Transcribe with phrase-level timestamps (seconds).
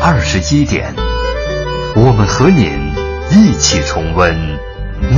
[0.00, 0.94] 二十一点，
[1.94, 2.92] 我们和您
[3.30, 4.34] 一起重温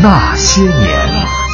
[0.02, 1.47] 那些年。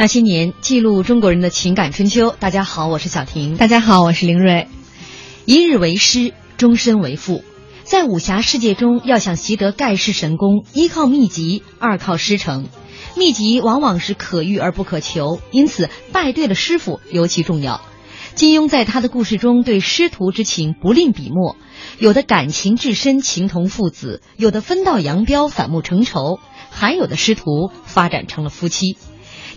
[0.00, 2.32] 那些年，记录中国人的情感春秋。
[2.38, 3.56] 大家好，我是小婷。
[3.56, 4.68] 大家好，我是林瑞。
[5.44, 7.42] 一日为师，终身为父。
[7.82, 12.68] 在武侠世界中，要想习得盖世神功，一靠秘籍，二靠师承。
[13.16, 17.80] 秘籍往往是可遇而不可求，因此拜对了师傅尤其重要。
[18.36, 21.56] 金庸在他的故事中对师徒之情不吝笔墨，
[21.98, 26.38] 有的感情至深，情同父子；有的分道扬镳，反目成仇；
[26.70, 28.96] 还有的师徒发展成了夫妻。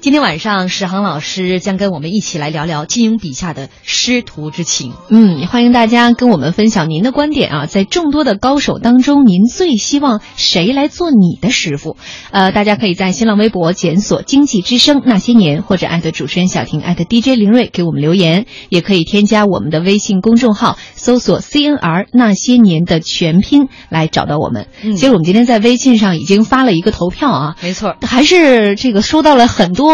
[0.02, 4.94] 今天晚上，史航老师将跟我们一起来聊聊金庸笔下的师徒之情。
[5.10, 7.66] 嗯，欢迎大家跟我们分享您的观点啊！
[7.68, 11.98] 在众多的高手当中，您最希望谁来做你的师傅？
[12.32, 24.66] 呃，大家可以在新浪微博检索“经济之声那些年”或者艾特主持人小婷艾特 DJ 林睿给我们留言，也可以添加我们的微信公众号，搜索 “CNR 那些年”的全拼来找到我们。
[24.84, 29.91] 嗯其实我们今天在微信上已经发了一个投票啊，没错，还是这个收到了很多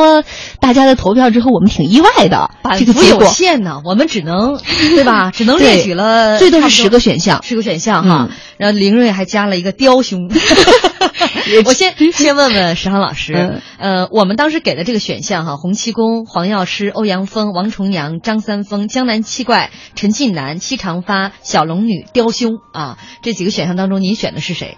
[0.59, 2.51] 大家的投票之后，我们挺意外的。
[2.77, 4.59] 这个结果限呢，我们只能
[4.95, 5.31] 对吧？
[5.35, 7.41] 只能列举了最多是十个选项。
[7.43, 8.27] 十个选项哈。
[8.29, 10.31] 嗯然后林睿还加了一个雕兄。
[11.63, 24.75] 我先 先问问石航老师，嗯呃，我们当时给的这个选项哈，洪七公、黄药师、欧阳锋、王重阳、张三丰、江南七怪、陈近南、戚长发、小龙女、雕兄啊，这几个选项当中，您选的是谁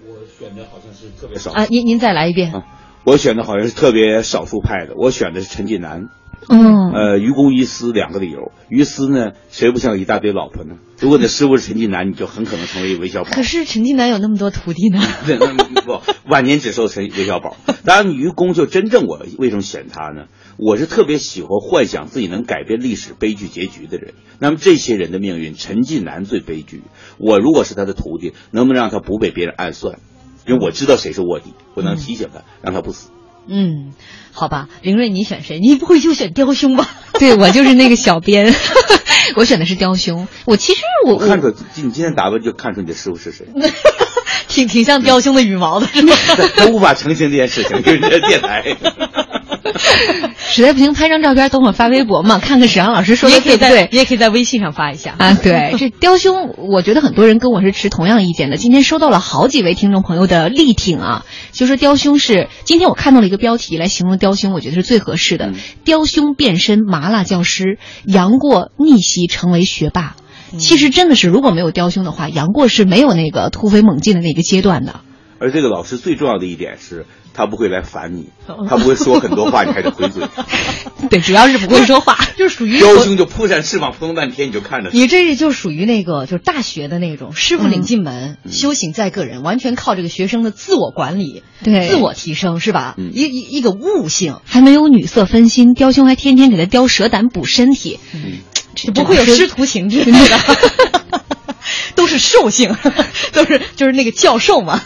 [0.00, 1.66] 我选的好像是特别少啊？
[1.68, 2.54] 您您再来一遍。
[2.54, 2.62] 啊
[3.04, 6.08] 我选的好像是特别少数派的，我选的是陈近南。
[6.46, 8.52] 嗯，呃，愚公移私两个理由。
[8.68, 10.76] 于私呢，谁不想有一大堆老婆呢？
[10.98, 13.30] 如果你的师傅是陈近南，你就很可能成为韦小宝。
[13.30, 15.00] 可是陈近南有那么多徒弟呢。
[15.26, 15.46] 对那
[15.82, 17.56] 不，晚年只收陈韦小宝。
[17.84, 20.26] 当然，愚公就真正我为什么选他呢？
[20.58, 24.12] 我是特别喜欢幻想自己能改变历史悲剧结局的人。
[24.38, 26.82] 那么这些人的命运，陈近南最悲剧。
[27.18, 29.98] 我如果是他的徒弟，能不能让他不被别人暗算？
[30.46, 33.08] 因为我知道谁是卧底，我能提醒他，让他不死。
[33.46, 33.92] 嗯，
[34.32, 35.58] 好吧，林睿，你选谁？
[35.60, 36.88] 你不会就选雕兄吧？
[37.20, 38.54] 对我就是那个小编，
[39.36, 40.28] 我选的是雕兄。
[40.46, 43.46] 我其实我我看出你今天打扮就看出你的师傅是谁，
[44.48, 46.16] 挺挺像雕兄的羽毛的，是吗？
[46.56, 48.76] 他无法澄清这件事情，就是你的电台。
[50.38, 53.92] 实在不行拍张照片，等会儿发微博嘛，看看史阳老师说你也可以在的对不对。
[53.92, 55.14] 你也可以在微信上发一下。
[55.18, 58.56] 啊，对，这雕兄，我觉得很多人跟我是持同样意见的。
[58.56, 65.46] 今天收到了好几位听众朋友的力挺啊，就说雕兄是今天我看到了一个标题来形容雕兄，我觉得是最合适的。
[65.46, 65.54] 嗯
[65.84, 70.16] 雕兄变身麻辣教师，杨过逆袭成为学霸。
[70.56, 75.00] 其实真的是，如果没有雕兄的话，杨过是没有那个突飞猛进的那个阶段的。
[75.44, 77.04] 而这个老师最重要的一点是，
[77.34, 78.30] 他不会来烦你，
[78.66, 80.24] 他不会说很多话，你还得回嘴。
[81.10, 84.88] 对，主要是不会说话， 就是属于雕兄就扑扇翅膀扑腾半天，你就看着。
[84.90, 92.94] 你这就属于那个就是大学的那种师傅领进门，嗯修行在个人，完全靠这个学生的自我管理、对自我提升，是吧？
[92.96, 98.38] 嗯一一一个悟性，还没有女色分心，雕兄还天天给他雕蛇胆补身体，嗯
[98.74, 100.38] 这不会有师徒情之类的。
[101.94, 102.76] 都是兽性，
[103.32, 104.80] 都是就是那个教授嘛，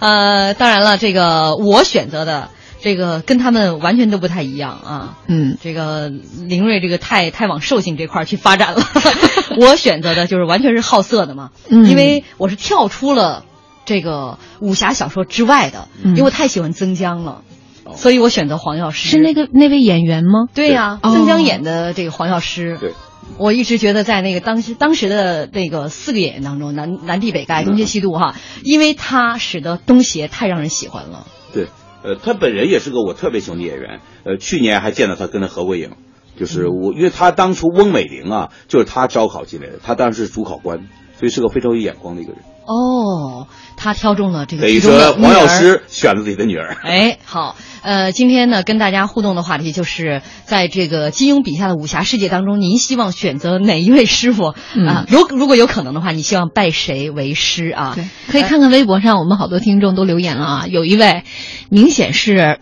[0.00, 2.50] 呃，当然了，这个我选择的
[2.80, 8.82] 这个跟他们完全都不太一样啊，嗯，这个林睿这个太太往兽性这块儿去发展了，
[9.58, 13.44] 我选择的就是完全是好色的嘛，嗯因为我是跳出了
[13.84, 17.42] 这个武侠小说之外的，嗯因为我太喜欢曾江了，
[17.84, 19.08] 哦所以我选择黄药师。
[19.08, 20.48] 是那个那位演员吗？
[20.54, 21.10] 对呀、对。
[21.12, 21.40] 曾江哦。
[21.40, 22.92] 演的这个黄药师，对，
[23.38, 31.26] 我一直觉得在那个当时当时的那个四个演员当中，南南帝北丐、东邪西毒哈，因为他使得东邪太让人喜欢了。
[31.52, 31.66] 对，
[32.04, 34.00] 呃，他本人也是个我特别喜欢的演员。
[34.24, 35.92] 呃，去年还见到他跟他合过影，
[36.38, 40.88] 就是我，因为他当初翁美玲啊，就是他招考进来的，他当时是主考官，
[41.18, 42.42] 所以是个非常有眼光的一个人。
[42.72, 43.46] 哦，
[43.76, 46.76] 他挑中了这个等于说黄药师选了自己的女儿。
[46.82, 55.04] 哎，好，呃，今天呢跟大家互动的话题就是在这个金庸笔下的武侠世界当中，您希望选择哪一位师傅嗯啊？
[55.08, 57.92] 如如果有可能的话，你希望拜谁为师啊？
[57.94, 60.66] 对，可以看看微博上，我们好多听众都留言了啊。
[60.66, 61.24] 有一位
[61.68, 62.58] 明显是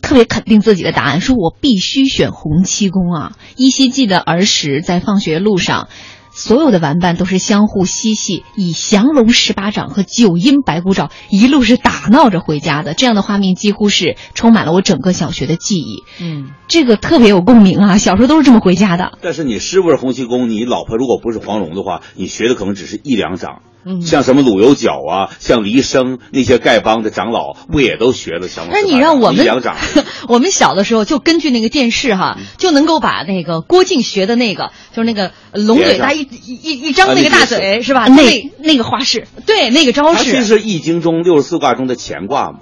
[0.00, 3.32] 特别肯定自己的答案，说我必须选洪七公啊！
[3.56, 5.88] 依稀记得儿时在放学路上。
[6.32, 12.94] 所有的玩伴都是相互嬉戏，以降龙十八掌和九阴白骨爪一路是打闹着回家的。
[12.94, 17.98] 这样的画面几乎是充满了我整个小学的记忆，嗯，这个特别有共鸣啊！
[17.98, 19.18] 小时候都是这么回家的。
[19.20, 23.62] 但是你师傅是洪七公，你老婆如果不是黄蓉的话，你学的可能只是一两掌。
[23.84, 24.02] 嗯。
[24.02, 28.82] 像什么鲁有角啊，像黎生那些丐帮的长老，不也都学了降龙十八掌？
[28.82, 29.46] 那你让我们
[30.28, 38.06] 我们小的时候就根据那个电视哈，就能够把那个郭靖学的那个，就是那个龙嘴大一一一一张那个大嘴是吧？
[38.08, 42.58] 那那个花式，对那个招它其实式，是易经中六十四卦中的乾卦嘛。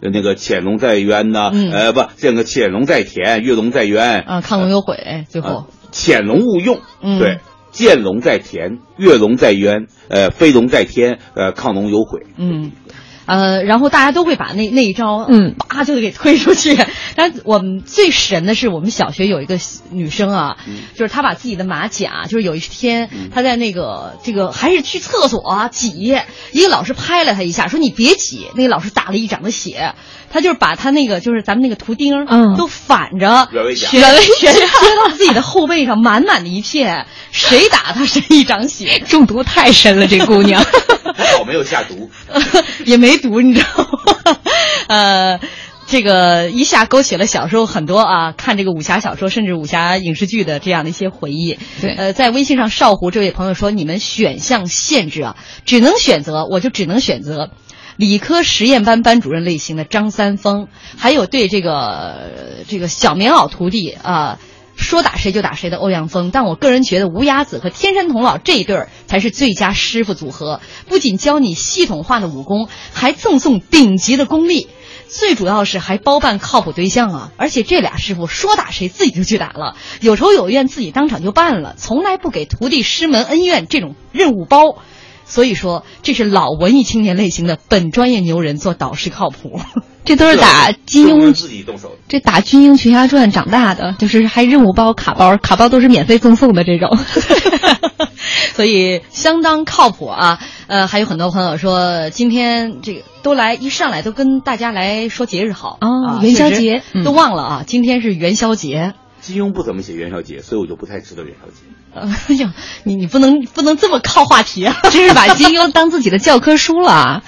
[0.00, 1.70] 那个潜龙在渊呐、嗯。
[1.70, 4.20] 呃不，这个潜龙在田，跃龙在渊。
[4.22, 5.48] 啊，亢龙有悔，最后。
[5.48, 7.18] 呃潜龙勿用，嗯。
[7.18, 7.38] 对，
[7.72, 12.20] 见龙在田，跃龙在渊，呃，飞龙在天，呃，亢龙有悔。
[12.36, 12.70] 嗯。
[13.32, 16.76] 呃，然后大家都会把那那一招，嗯，叭就给推出去。
[17.16, 19.58] 但我们最神的是，我们小学有一个
[19.90, 20.56] 女生啊，
[20.94, 26.14] 就是她把自己的马甲，就是有一天她在那个这个还是去厕所啊挤，
[26.52, 29.94] 一个老师拍了她一下，说你别挤，那个老师打了一掌的血。
[30.30, 34.00] 她就是把她那个就是咱们那个图钉，嗯都反着原位甲 全
[34.38, 38.98] 全贴到自己的后背上，满满的一片，谁打她谁一掌血。
[39.00, 40.62] 中毒太深了，这姑娘。
[41.14, 42.10] 还好没有下毒。
[42.86, 44.36] 也没读，你知道吗？
[44.88, 45.40] 呃，
[45.86, 51.58] 这个一下勾起了小时候很多啊，看这个武侠小说，甚至武侠影视剧的这样的一些回忆。
[51.80, 57.50] 对呃，在微信上少湖这位朋友说，你们选项限制啊，只能选择，我就只能选择。
[57.96, 62.28] 理科实验班班主任类型的张三丰，还有对这个呃
[62.66, 64.38] 这个小棉袄徒弟啊、
[64.76, 74.68] 说打谁就打谁的欧阳锋，但我个人觉得吴崖子和天山童姥这一对儿才是最佳师傅组合，不仅教你系统化的武功，还赠送顶级的功力。
[75.08, 77.32] 最主要是还包办靠谱对象啊！
[77.36, 84.78] 而且这俩师傅说打谁自己就去打了，有仇有怨自己当场就办了，从来不给徒弟师门恩怨这种任务包。
[85.32, 89.58] 所以说，这是老文艺青年类型的本专业牛人做导师靠谱。
[90.04, 91.92] 这都是打金庸，自己动手。
[92.06, 96.90] 这打《金庸群侠传》长大的，就是还任务包、卡包，卡包都是免费赠送的这种。
[98.52, 100.38] 所以相当靠谱啊。
[100.66, 108.92] 呃，还有很多朋友说，今天这个都来一上来都跟大家来说节日好哦啊元宵节嗯都忘了啊，今天是元宵节。
[109.22, 111.62] 金庸不怎么写元宵节，所以我就不太知道元宵节。
[111.94, 114.74] 哎呀，你你不能不能这么靠话题啊！
[114.90, 117.22] 真是把金庸当自己的教科书了啊。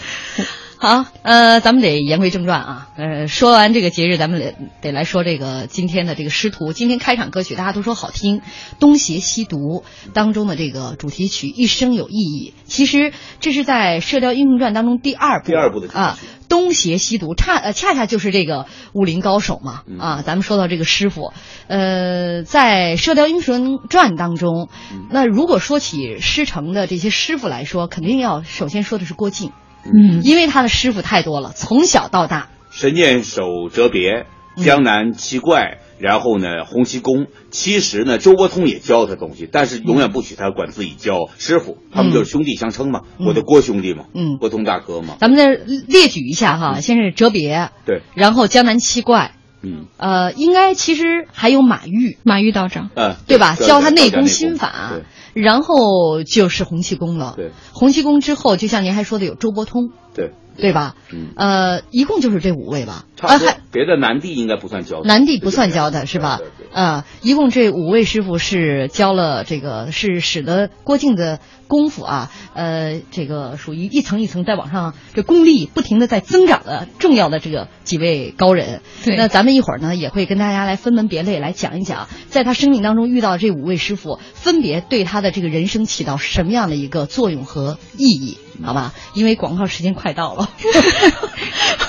[0.76, 2.88] 好，呃，咱们得言归正传啊。
[2.96, 6.72] 呃，说完这个节日，咱们得得来说这个今天的这个师徒。
[6.72, 8.40] 今天开场歌曲大家都说好听，
[8.78, 16.18] 《东邪西毒》当中的这个主题曲《一生有意义》，其实这是在《射雕英雄传》当中第二部第二部的啊。
[16.46, 20.22] 东邪西毒，恰呃恰恰就是这个武林高手嘛嗯啊！
[20.24, 21.32] 咱们说到这个师傅，
[21.68, 29.52] 呃，在《射雕英雄传》当中，嗯那如果说起师承的这些师傅来说，肯定要首先说的是郭靖。
[29.84, 34.26] 嗯，因为他的师傅太多了，从小到大，神剑手折别，
[34.56, 43.26] 江南七怪，然后呢，洪七公，其实呢，周伯通也教他东西，但是永远不许他管自己叫师傅，他们就是兄弟相称嘛，嗯。
[43.26, 44.38] 我的郭兄弟嘛，嗯。
[44.40, 45.48] 伯通大哥嘛，咱们再
[45.86, 53.54] 列举一下哈，先是哲别，对，然后江南七怪，嗯，呃，应该其实还有马玉，马玉道长，嗯，对吧？
[53.54, 54.92] 教他内功功心法。
[54.92, 55.02] 对，
[55.34, 57.34] 然后就是洪七公了。
[57.36, 57.50] 对。
[57.72, 60.94] 洪七公之后，就像您还说的有周伯通，对，对吧？
[61.12, 63.04] 嗯，呃，一共就是这五位吧？
[63.16, 66.66] 差不多还，别的南帝应该不算教的，南帝不算教的是吧对对？
[66.68, 78.80] 对啊，一共这五位师傅是教了这个，是使得郭靖的功夫啊，呃，这个属于一层一层在往上，这功力不停的在增长的重要的这个几位高人。
[79.04, 88.92] 对那咱们一会儿呢也会跟大家来分门别类来讲一讲，在他生命当中遇到这五位师傅，分别对他的这个人生起到什么样的一个作用和意义，好吧？
[89.14, 90.48] 因为广告时间快到了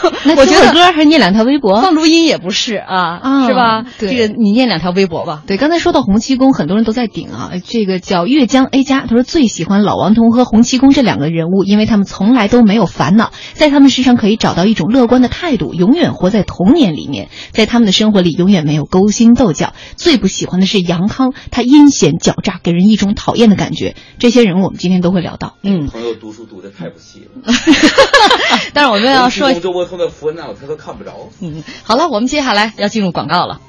[0.25, 1.81] 那我觉得听会歌还是念两条微博？
[1.81, 3.86] 放录音也不是啊，啊是吧？
[4.00, 5.43] 对这个你念两条微博吧。
[5.48, 7.51] 对，刚才说到洪七公，很多人都在顶啊。
[7.63, 19.74] 这个叫岳江 A 加，他说最喜欢老王童和洪七公这两个人物，因为他们从来都没有烦恼，在他们身上可以找到一种乐观的态度，永远活在童年里面，在他们的生活里永远没有勾心斗角。
[19.95, 23.95] 最不喜欢的是杨康，他阴险狡诈，给人一种讨厌的感觉。
[24.19, 25.55] 这些人我们今天都会聊到。
[25.63, 27.53] 嗯，朋友读书读的太不细了，
[28.74, 31.29] 但是我们要说周伯通的符文那他都看不着。
[31.41, 33.62] 嗯，好了，我们接下来要进入广告了。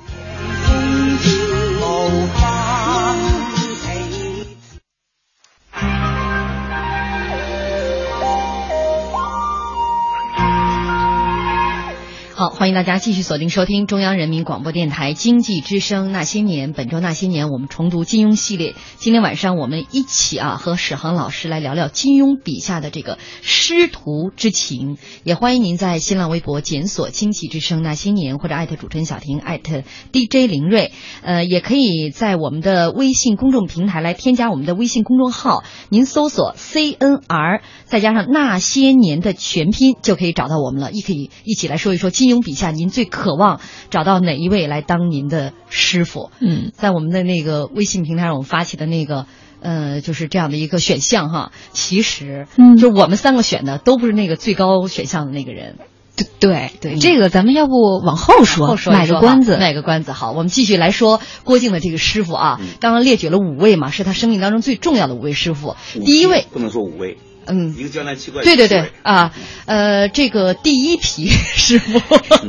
[12.38, 16.74] 好，欢迎大家继续锁定收听中央人民广播电台经济之声《那些年》。
[16.76, 18.74] 本周《那些年》，我们重读金庸系列。
[18.98, 24.98] 今天晚上我们一起啊，和史航老师来聊聊金庸笔下的这个师徒之情。
[25.24, 30.92] 也欢迎您在新浪微博检索“经济之声那些年”或者艾特主持人小婷艾特 DJ 林睿。
[31.22, 40.92] 呃，也可以在我们的微信公众平台来添加我们的微信公众号，您搜索 CNR 再加上那些年的全拼，就可以找到我们了。
[40.92, 46.30] 一可以一起来说一说金庸笔下您最渴望找到哪一位来当您的师傅？
[46.40, 49.26] 嗯，在我们的那个微信平台上，我们发起的那个。
[49.58, 55.76] 呃，就是这样的一个选项哈，其实，嗯就我们三个选的都不是那个最高选项的那个人，
[56.14, 57.72] 对对对，嗯这个咱们要不
[58.04, 59.56] 往后说，后说一卖个关子。
[59.56, 60.12] 卖个关子。
[60.12, 65.74] 好，我们继续来说郭靖的这个师傅啊，刚刚列举了五位嘛，是他生命当中最重要的五位师傅。
[66.04, 69.32] 第一位，不能说五位，嗯，一个江南七怪，对对对啊，
[69.66, 72.00] 呃，这个第一批师傅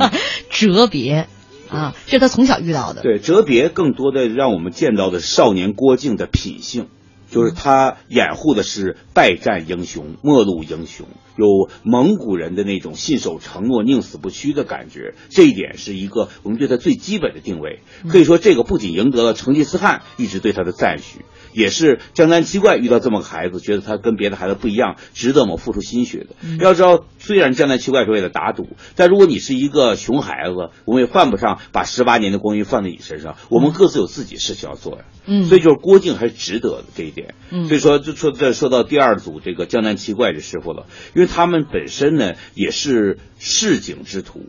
[0.50, 1.28] 哲别
[1.70, 3.02] 啊，这是他从小遇到的。
[3.02, 6.88] 对，哲别更多的让我们见到的是少年郭靖的品性，
[7.30, 15.14] 就是他掩护的是败战英雄、末路英雄，有蒙古人的那种信守承诺、宁死不屈的感觉。
[15.28, 17.80] 这一点是一个我们对他最基本的定位。
[18.08, 26.36] 可以说，这个不仅赢得了成吉思汗一直对他的赞许，也是江南七怪遇到这么个孩子，觉得他跟别的孩子不一样，值得我们付出心血的。
[26.58, 33.36] 要知道，虽然江南七怪是为了打赌，但如果你是一个熊孩子，我们也犯不上把十八年的光阴放在你身上。
[33.50, 35.04] 我们各自有自己事情要做呀。
[35.30, 37.34] 嗯所以就是郭靖还是值得的这一点。
[37.50, 44.46] 嗯所以说就说这说到第二组这个江南七怪这师傅了，因为他们本身呢也是市井之徒，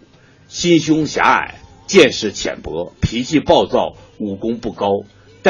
[0.48, 4.88] 心胸狭隘，见识浅薄，脾气暴躁，武功不高，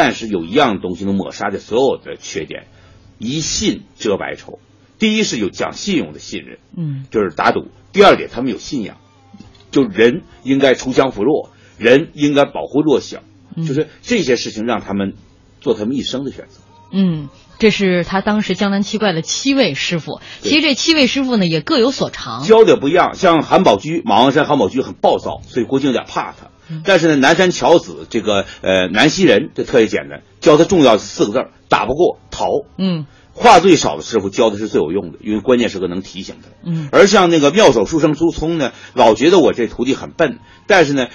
[0.01, 2.67] 但是有一样东西能抹杀掉所有的缺点，
[3.17, 4.57] 一信遮百丑。
[4.97, 8.95] 第一是有讲信用的信任，嗯就是打赌；第二点，他们有信仰，
[9.71, 13.23] 就人应该锄强扶弱，人应该保护弱小，
[13.57, 15.15] 嗯就是这些事情让他们
[15.59, 16.61] 做他们一生的选择。
[16.93, 17.27] 嗯，
[17.59, 20.21] 这是他当时江南七怪的七位师傅。
[20.39, 22.43] 其实这七位师傅呢也各有所长。
[22.43, 26.51] 教的不一样，像韩宝驹、马王山韩宝驹很暴躁，所以郭靖有点怕他。
[26.69, 32.47] 嗯但是呢，南山乔子这个呃南溪人这特别简单，教他重要四个字儿：打不过逃。
[32.77, 36.49] 嗯话最少的师傅教的是最有用的，因为关键时刻能提醒他。
[36.63, 41.07] 嗯而像那个妙手书生朱聪呢，老觉得我这徒弟很笨，但是呢，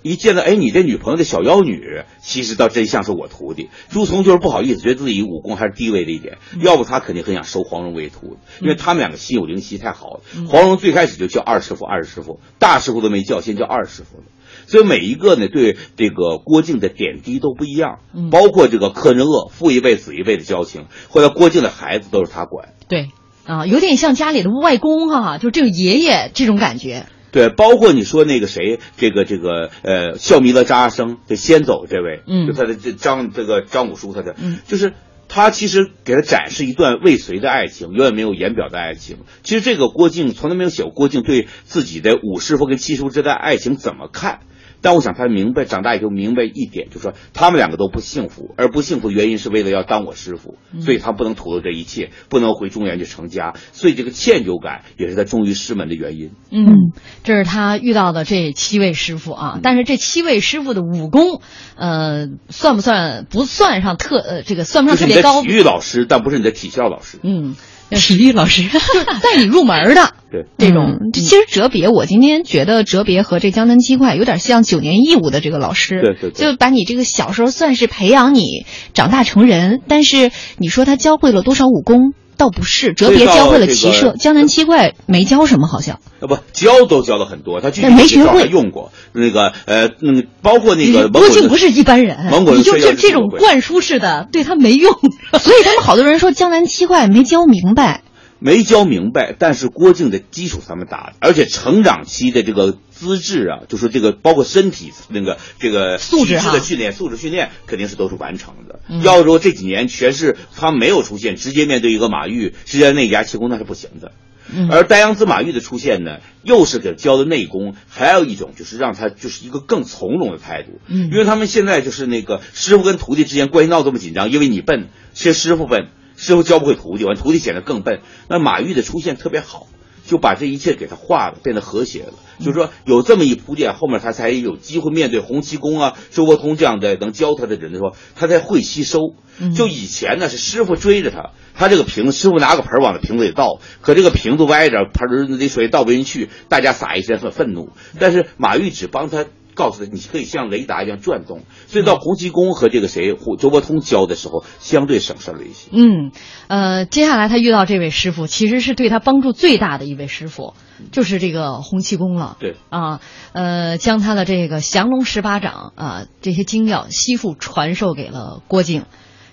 [0.00, 3.68] 一见到哎你这女朋友的小妖女，其实倒真像是我徒弟。
[3.90, 10.20] 朱聪就是不好意思，觉得自己武功还是低微了一点，要不他肯定很想收黄蓉为徒，因为他们两个心有灵犀太好了。
[10.48, 14.24] 黄蓉最开始就叫二师傅，二师傅，大师傅都没叫，先叫二师傅了。
[14.68, 22.74] 所以每一个呢，对这个郭靖的点滴都不一样，嗯包括这个柯镇恶父一辈子一辈的交情，后来郭靖的孩子都是他管。
[22.88, 23.08] 对
[23.46, 27.06] 啊，有点像家里的外公哈、就这个爷爷这种感觉。
[27.30, 34.94] 对，包括你说那个谁，这个这个呃，笑弥勒张阿生，这先走这位，嗯就他的这张这个张五叔，他的，嗯就是
[35.28, 39.18] 他其实给他展示一段未遂的爱情，永远没有言表的爱情。
[39.42, 44.40] 其实这个郭靖从来没有写过郭靖对自己的五师傅跟七叔之间的爱情怎么看，
[44.80, 56.30] 但我想他明白，长大以后明白一点，就是说他们两个都不幸福，而不幸福的原因是为了要当我师傅，所以他不能吐露这一切，不能回中原去成家，所以这个歉疚感也是他忠于师门的原因。
[56.50, 56.92] 嗯，
[57.24, 61.40] 这是他遇到的这七位师傅啊，但是这七位师傅的武功，
[61.76, 65.58] 呃，算不算不算上特呃这个算不就是你的上特别高体？
[65.58, 67.18] 育老师，但不是你的体校老师。
[67.22, 67.56] 嗯，
[67.90, 68.62] 体育老师。
[68.68, 82.12] 就是带你入门的对，这种嗯，其实哲别，我今天觉得哲别和这江南七怪有点像九年义务的这个老师，对对对就把你这个小时候算是培养你长大成人，但是你说他教会了多少武功？
[82.38, 85.98] 倒不是，哲别教会了骑射，个江南七怪没教什么，好像。
[86.20, 94.92] 呃不，教都教了很多，他具体但没学会介绍还用过那个呃，那个包括那个郭靖不是一般人，蒙古人你就这这种灌输式的，对他没用。
[95.38, 98.02] 所以他们好多人说江南七怪没教明白，
[98.38, 108.80] 没教明白，但是郭靖的基础他们打的，而且成长期的这个资质啊，就是这个包括身体那个这个素质的训练、素质训练肯定是都是完成的。
[108.88, 114.12] 嗯要说这几年全是他没有出现，直接面对一个马玉，直接内家气功那是不行的。
[114.50, 120.80] 嗯而丹阳子马玉的出现呢，又是给教的内功，还有一种就是让他就是一个更从容的态度。
[120.86, 128.00] 嗯因为他们现在就是那个师傅跟徒弟之间关系闹这么紧张，因为你笨，是师傅笨，师傅教不会徒弟，完徒弟显得更笨。
[128.28, 129.68] 那马玉的出现特别好，
[130.04, 132.14] 就把这一切给他化了，变得和谐了。
[132.40, 139.14] 就是说有这么一铺垫，后面他才有机会面对洪七公啊、周伯通这样的能教他的人的时候，他才会吸收。
[139.54, 147.70] 就以前呢是师傅追着他，他这个瓶子师傅拿个盆儿往这瓶子里倒，可这个瓶子歪着，盆儿里水倒不进去，大家撒一身很愤怒。
[148.00, 149.24] 但是马玉只帮他。
[149.58, 155.68] 告诉他，你可以像雷达一样转动，所以到洪七公和这个谁胡周伯通教的时候，相对省事儿了一些。
[155.72, 156.12] 嗯，
[156.46, 160.54] 呃，接下来他遇到这位师傅，其实是对他帮助最大的一位师傅，
[160.92, 162.36] 就是这个洪七公了。
[162.38, 163.00] 对啊，
[163.32, 168.84] 呃，将他的这个降龙十八掌啊这些精要悉数传授给了郭靖，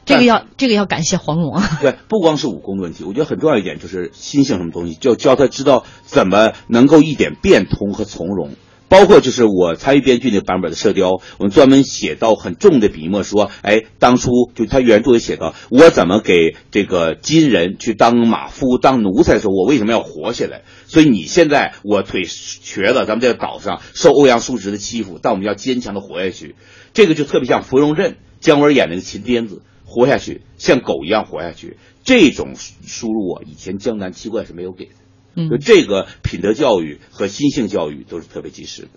[0.05, 1.63] 这个要这个要感谢黄蓉啊。
[1.81, 8.51] 对，不光是武功的问题，我觉得很重要一点就是心性什么东西，就教他知道怎么能够一点变通和从容。
[8.87, 20.61] 包括就是我参与编剧那个版本的《射雕》，我们专门写到很重的笔墨，说，哎，当初就他原著里写到，我怎么给这个金人去当马夫、当奴才的时候，我为什么要活下来？
[20.85, 26.55] 所以你现在我腿瘸了，咱们在岛上受欧阳叔侄的欺负，但我们要坚强的活下去。
[26.93, 31.77] 这个就特别像芙蓉镇姜文演那个秦癫子，活下去，像狗一样活下去。
[32.03, 34.91] 这种输入啊，以前江南七怪是没有给的。
[35.35, 38.89] 嗯就这个品德教育和心性教育都是特别及时的。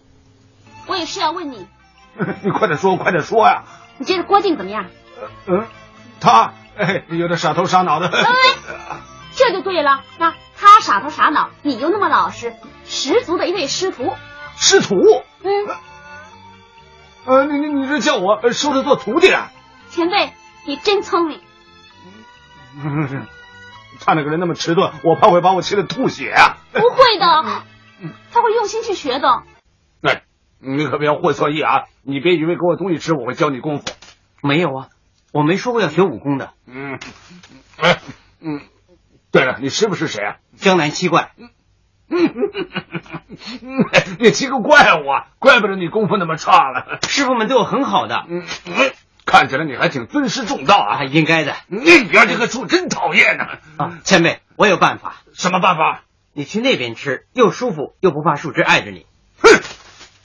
[0.86, 1.66] 我有事要问你，
[2.44, 3.64] 你快点说，快点说呀！
[3.98, 4.86] 你觉得郭靖怎么样？
[5.48, 5.66] 嗯，
[6.20, 8.08] 他哎有点傻头傻脑的。
[8.08, 8.24] 哎，
[9.34, 10.02] 这就对了。
[10.18, 14.12] 那他傻头傻脑，你又那么老实，十足的一位师徒。
[14.56, 14.94] 师徒？
[15.42, 15.50] 嗯，
[17.26, 19.50] 呃，你你你这叫我呃收他做徒弟啊？
[19.90, 20.32] 前辈，
[20.66, 21.40] 你真聪明。
[22.76, 23.26] 嗯，
[24.00, 26.58] 他那个人那么迟钝，我怕会把我气得吐血啊！
[26.72, 27.26] 不会的，
[28.32, 29.42] 他会用心去学的。
[30.02, 30.22] 哎，
[30.60, 31.84] 你可不要会错意啊！
[32.02, 33.84] 你别以为给我东西吃，我会教你功夫。
[34.42, 34.88] 没有啊，
[35.32, 36.52] 我没说过要学武功的。
[36.66, 36.98] 嗯，
[37.76, 37.98] 哎，
[38.40, 38.60] 嗯，
[39.32, 40.36] 对了，你师傅是谁啊？
[40.56, 41.32] 江南七怪，
[44.18, 45.26] 你七个怪物啊！
[45.38, 46.98] 怪不得你功夫那么差了。
[47.02, 48.74] 师傅们对我很好的，嗯，嗯
[49.28, 50.96] 看起来你还挺尊师重道啊！
[51.00, 53.44] 啊，应该的那边这个树真讨厌呢！
[53.76, 53.98] 啊。
[54.02, 56.04] 前辈，我有办法，什么办法？
[56.32, 59.04] 你去那边吃，又舒服又不怕树枝碍着你
[59.38, 59.50] 哼，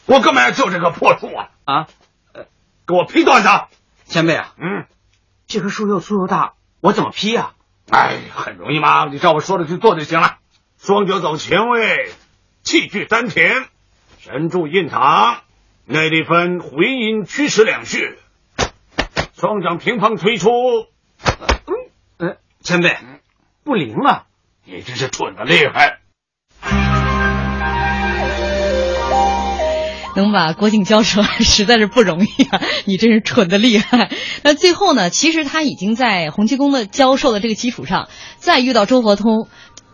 [0.06, 1.50] 我干嘛要救这棵破树啊？
[1.66, 1.88] 啊。
[2.32, 2.46] 呃
[2.88, 3.68] 给我劈断它！
[4.06, 4.86] 前辈啊，嗯，
[5.48, 7.52] 这棵树又粗又大，我怎么劈呀、
[7.90, 10.38] 哎，很容易嘛，你照我说的去做就行了。
[10.78, 12.10] 双脚走前位，
[12.64, 13.66] 气聚丹田，
[14.20, 15.42] 神助印堂，
[15.86, 18.18] 内力分回阴曲池两穴，
[19.44, 20.48] 双掌平放推出。
[22.18, 22.96] 嗯，前辈，
[23.66, 24.24] 不灵了！
[24.64, 26.00] 你真是蠢的厉害！
[30.16, 32.62] 能把郭靖教出来 实在是不容易啊！
[32.88, 34.10] 你真是蠢的厉害。
[34.44, 39.50] 那最后呢，其实他已经在洪七公的教授的这个基础上，再遇到周伯通，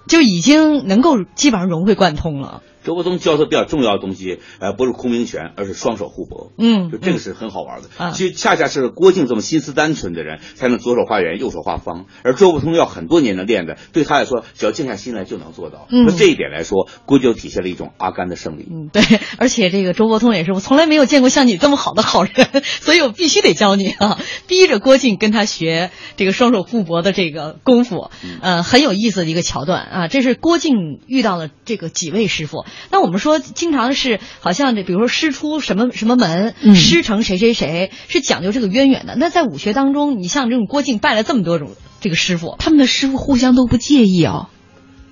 [0.07, 2.61] 就已经能够基本上融会贯通了。
[2.83, 6.51] 周伯通教他比较重要的东西，呃，不是空明拳，而是双手互搏。
[6.57, 7.89] 嗯就这个是很好玩的。
[7.97, 12.05] 啊其实恰恰是郭靖这么心思单纯的人，才能左手画圆，右手画方。
[12.23, 15.87] 而周伯通要很多年的练的，对他来说，只要静下心来就能做到。
[15.89, 18.67] 嗯那这一点来说，估计就体现了一种阿甘的胜利。
[18.69, 19.01] 嗯，对，
[19.37, 22.33] 而且这个周伯通也是，我从来没有见过像你这么好的好人，
[22.81, 24.19] 所以我必须得教你啊！
[24.47, 28.09] 逼着郭靖跟他学这个双手互搏的这个功夫，
[28.41, 30.07] 呃，很有意思的一个桥段啊。
[30.07, 39.15] 这是郭靖遇到了这个几位师傅，那我们说，经常是好像这，比如说师出什么什么门，嗯师承谁谁谁，是讲究这个渊源的。
[39.15, 44.49] 那在武学当中，你像这种郭靖拜了这么多种这个师傅，他们的师傅互相都不介意哦。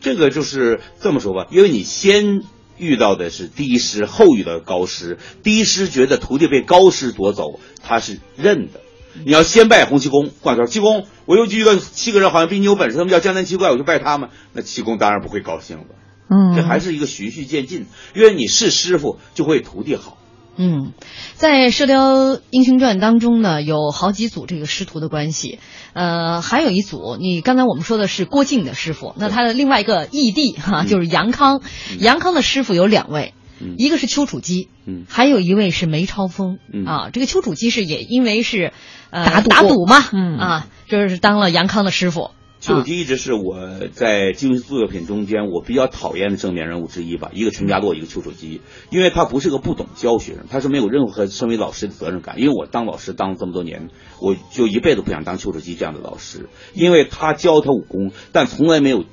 [0.01, 2.41] 这个就是这么说吧，因为你先
[2.77, 8.81] 遇到的是低师，后遇到高师，低师觉得徒弟被高师夺走，他是认的。
[9.25, 14.29] 你要先拜洪七公，挂头七公，我又遇到七个人，好像比你有本事，他们叫江南七怪，我就拜他们。
[14.53, 15.85] 那七公当然不会高兴了，
[16.29, 17.85] 嗯，这还是一个循序渐进，
[18.15, 20.17] 因为你是师傅就会徒弟好。
[20.59, 20.93] 嗯，
[21.35, 25.59] 在《射雕英雄传》当中呢，有好几组这个师徒的关系，
[25.93, 30.87] 呃，还有一组，你刚才我们说的是郭靖的师傅，那他的另外一个义弟哈、嗯。
[30.87, 31.61] 就是杨康，
[31.99, 33.75] 杨康的师傅有两位，嗯。
[33.77, 35.05] 一个是丘处机，嗯。
[35.07, 36.85] 还有一位是梅超风，嗯。
[36.85, 38.73] 啊，这个丘处机是也因为是
[39.11, 40.39] 呃打赌打赌嘛，嗯。
[40.39, 52.39] 啊，就是当了杨康的师傅，丘处机一直是我在金庸作品中间我比较讨厌的正面人物之一吧，一个陈家洛，一个丘处机，因为他不是个不懂教学生，他是没有任何身为老师的责任感。
[52.39, 53.89] 因为我当老师当了这么多年，
[54.19, 59.05] 我就一辈子不想当丘处机这样的老师，因为他教他武功，但从来没有，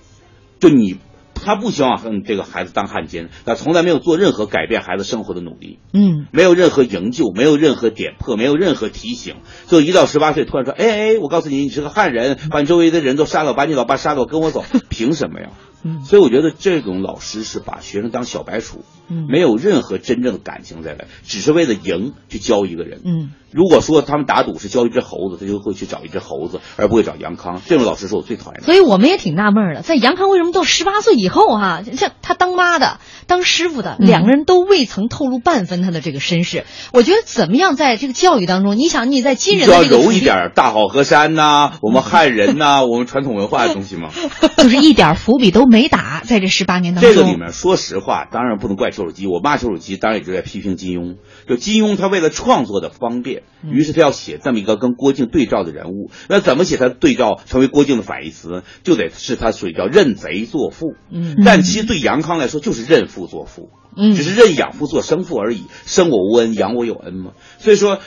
[0.59, 0.97] 就你。
[1.45, 5.79] 他不希望嗯这个孩子当汉奸，他从来没有做任何改变孩子生活的努力。
[5.93, 6.27] 嗯。
[6.33, 15.51] 没有任何营救，没有任何点破，没有任何提醒，就一到十八岁突然说，哎哎，我告诉你，你是个汉人，把你周围的人都杀了，把你老爸杀了，跟我走， 凭什么呀？
[15.85, 16.03] 嗯。
[16.05, 19.27] 所以我觉得这种老师是把学生当小白鼠，嗯。
[19.29, 23.01] 没有任何真正的感情在来，只是为了赢去教一个人。
[23.05, 27.63] 嗯如果说他们打赌是教一只猴子，他就会去找一只猴子，而不会找杨康。
[27.65, 28.67] 这种老师是我最讨厌的。
[28.67, 36.65] 所以我们也挺纳闷的，在杨康为什么到十八岁以后哈、像他当妈的、当师傅的，嗯两个人都未曾透露半分他的这个身世。
[36.93, 44.11] 我觉得怎么样在这个教育当中，你想你在今人就要的这个处境揉一点大好河山呐、我们汉人呐、 我们传统文化的东西嘛。
[44.57, 47.15] 就是一点伏笔都没打，在这十八年当中。
[47.15, 49.29] 这个里面，说实话，当然不能怪丘处机。
[49.29, 51.19] 我骂丘处机，当然也就在批评金庸。
[51.47, 56.11] 就金庸他为了创作的方便，嗯于是他要写这么一个跟郭靖对照的人物。
[56.29, 58.63] 那怎么写他对照成为郭靖的反义词？
[58.83, 60.95] 就得是他属于叫认贼作父。
[61.11, 65.65] 嗯但其实对杨康来说，就是认父作父，嗯只是认养父做生父而已。
[65.85, 67.33] 生我无恩，养我有恩嘛。
[67.59, 68.01] 所以说，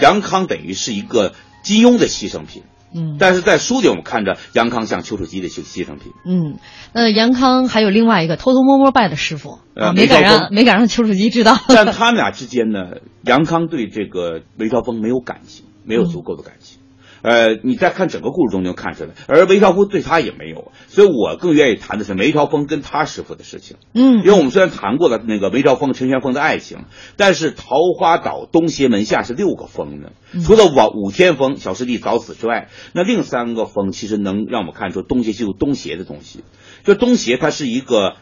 [0.00, 2.62] 杨康等于是一个金庸的牺牲品。
[2.94, 6.12] 嗯但是在书里我们看着杨康像丘处机的牺牺牲品。
[6.24, 6.58] 嗯，
[6.92, 11.56] 呃，杨康还有另外一个偷偷摸摸拜的师傅啊，呃没敢让没敢让丘处机知道。
[11.68, 16.80] 但他们俩之间呢，杨康对这个韦超风没有感情，没有足够的感情。
[17.22, 23.76] 呃，你再看整个故事中就能看出来，而韦超风对他也没有，所以我更愿意谈的是梅超风跟他师傅的事情。
[23.92, 26.84] 嗯因为我们虽然谈过了那个梅超风、陈玄风的爱情，
[27.16, 30.10] 但是桃花岛东邪门下是六个风呢，
[30.44, 36.42] 除了武武天风、小师弟早死之外，那另三个风其实能让我们看出东邪西毒东邪的东西。
[36.84, 38.14] 就东邪他是一个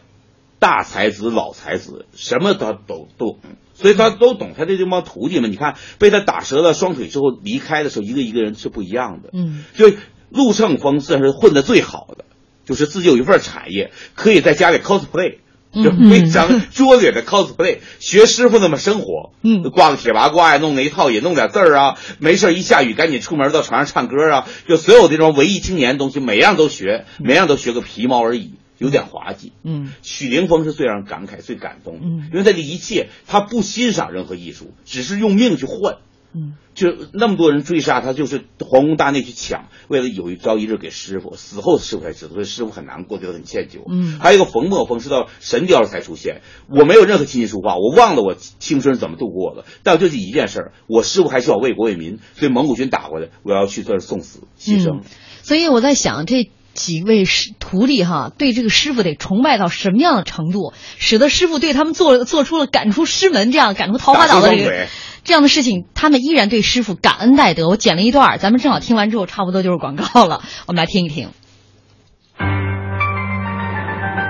[0.59, 3.39] 大才子、老才子，什么他都都懂，
[3.79, 4.53] 所以他都懂。
[4.57, 9.29] 他的这帮徒弟们，你看被他打折了双腿之后离开的时候，一个一个人是不一样的。
[9.33, 9.91] 嗯就
[10.29, 12.25] 陆乘风算是混得最好的，
[12.65, 15.37] 就是自己有一份产业，可以在家里 cosplay，
[15.73, 19.31] 就嗯非常拙劣的 cosplay，学师傅那么生活。
[19.41, 29.53] 嗯挂个铁八卦呀，弄那一套也弄点字儿啊，没事儿一下雨赶紧出门到船上唱歌啊，就所有这种文艺青年的东西，每样都学，每样都学个皮毛而已，有点滑稽。
[29.63, 35.97] 嗯许凌峰是最让人感慨、最感动的，嗯因为他的一切他不欣赏任何艺术，只是用命去换。
[36.31, 43.83] 嗯就那么多人追杀他，就是皇宫大内去抢，为了有一朝一日给师傅，死后师傅才知道，所以师傅很难过，觉得很歉疚。
[43.89, 54.99] 嗯还有一个冯墨风是到神雕才出现，我没有任何琴棋书画，我忘了我青春怎么度过的，但就这一件事儿，我师傅还需要为国为民，所以蒙古军打过来，我要去这儿送死牺牲。
[54.99, 55.01] 嗯
[55.41, 56.51] 所以我在想这。
[56.73, 64.87] 几位师徒弟哈，对这个师傅得崇拜到什么样的程度，使得师傅对他们做做出了赶出师门这样赶出桃花岛的这个
[65.23, 67.67] 这样的事情，他们依然对师傅感恩戴德。
[67.67, 71.29] 我剪了一段，咱们正好听完之后，差不多就是广告了， 我们来听一听。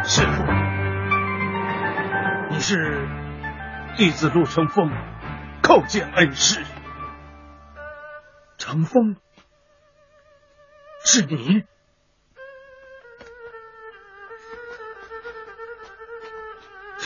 [0.04, 0.43] 师傅，
[2.52, 3.08] 你是
[3.97, 4.89] 弟子陆乘风，
[5.62, 6.62] 叩见恩师。
[8.58, 9.15] 乘风，
[11.06, 11.62] 是你？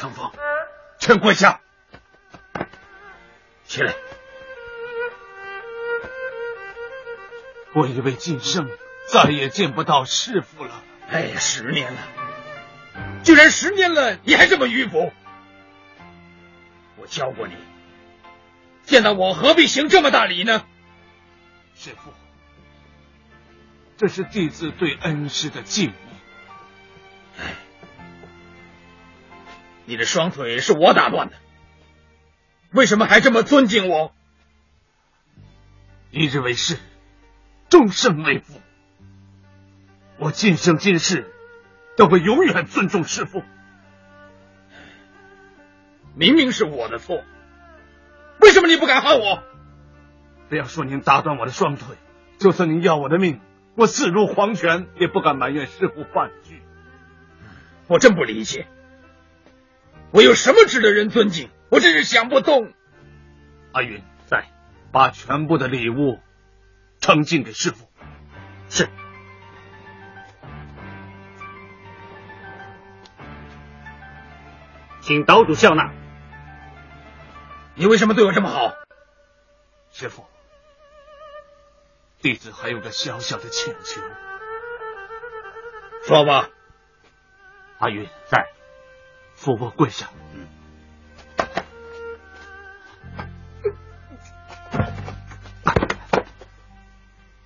[0.04, 0.30] 乘风，
[1.00, 1.62] 全跪下，
[3.64, 3.96] 起来。
[7.74, 8.70] 我以为今生
[9.08, 10.84] 再也见不到师傅了。
[11.08, 12.02] 哎，十年了，
[13.24, 15.14] 居然十年了，你还这么迂腐！
[16.98, 17.56] 我教过你，
[18.84, 20.66] 见到我何必行这么大礼呢？
[21.76, 22.12] 师傅，
[23.96, 25.94] 这是弟子对恩师的敬
[29.86, 31.36] 你的双腿是我打断的，
[32.72, 34.14] 为什么还这么尊敬我？
[36.12, 36.78] 一日为师，
[37.70, 38.62] 终身为父。
[40.18, 41.32] 我今生今世
[41.98, 43.44] 都会永远尊重师傅。
[46.16, 47.24] 明明是我的错，
[48.40, 49.44] 为什么你不敢恨我？
[50.50, 51.98] 不要说您打断我的双腿，
[52.38, 53.42] 就算您要我的命，
[53.76, 56.62] 我死如黄泉也不敢埋怨师傅半句。
[57.88, 58.68] 我真不理解，
[60.14, 61.50] 我有什么值得人尊敬？
[61.70, 62.72] 我真是想不通。
[63.72, 64.48] 阿云在，
[64.92, 66.20] 把全部的礼物
[67.00, 67.90] 呈进给师傅。
[68.70, 68.88] 是。
[75.02, 75.92] 请岛主笑纳。
[77.74, 78.76] 你为什么对我这么好？
[79.92, 80.28] 师傅，
[82.20, 84.00] 弟子还有个小小的请求。
[86.06, 86.50] 说吧。
[87.80, 88.48] 阿云在，
[89.44, 90.10] 扶我跪下。
[90.34, 90.48] 嗯。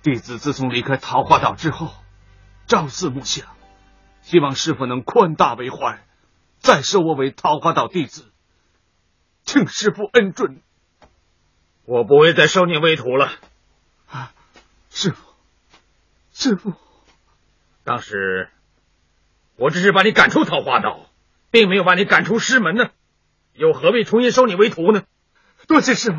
[0.00, 1.92] 弟子自从离开桃花岛之后，
[2.68, 3.48] 朝思暮想，
[4.22, 6.04] 希望师傅能宽大为怀，
[6.58, 8.30] 再收我为桃花岛弟子。
[9.42, 10.62] 请师傅恩准。
[11.84, 13.32] 我不会再收你为徒了。
[14.08, 14.32] 啊，
[14.88, 15.34] 师傅，
[16.30, 16.74] 师傅，
[17.82, 18.50] 当时。
[19.56, 21.07] 我只是把你赶出桃花岛，
[21.50, 22.90] 并没有把你赶出师门呢，
[23.54, 25.04] 又何必重新收你为徒呢？
[25.66, 26.18] 多谢师傅。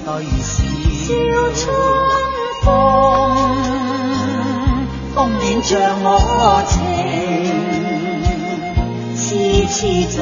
[0.00, 1.12] 笑
[1.54, 1.62] 春
[2.62, 2.66] 风，
[5.14, 5.70] 风恋着
[6.02, 6.06] 我
[6.66, 6.80] 情，
[9.14, 9.20] 痴
[9.68, 9.76] 痴
[10.08, 10.18] 醉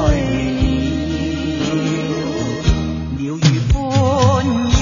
[3.19, 3.23] 了，
[3.73, 3.75] 欢
[4.73, 4.79] 欣。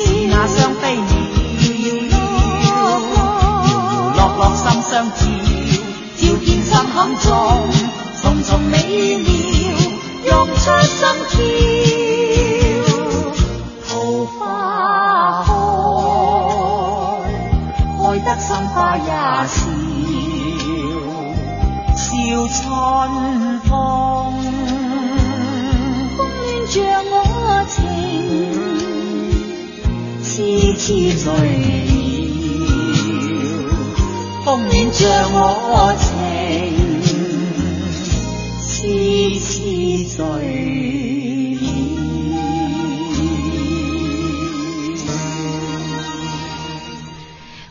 [0.00, 2.62] 似那双飞鸟，
[4.16, 5.20] 落落心相照，
[6.16, 7.30] 见心坎中，
[8.20, 8.74] 重重美
[9.18, 9.26] 妙，
[10.26, 10.93] 用出。
[18.96, 19.02] 也
[19.46, 19.54] 笑，
[21.96, 22.04] 笑
[22.48, 22.62] 春
[23.60, 23.72] 风，
[26.16, 26.74] 风暖着
[27.10, 27.12] 我
[27.68, 27.74] 情，
[30.22, 30.26] 痴
[30.78, 30.84] 痴
[31.18, 31.26] 醉
[33.66, 33.66] 了，
[34.44, 35.00] 风暖着
[35.32, 35.36] 我
[35.98, 36.13] 情。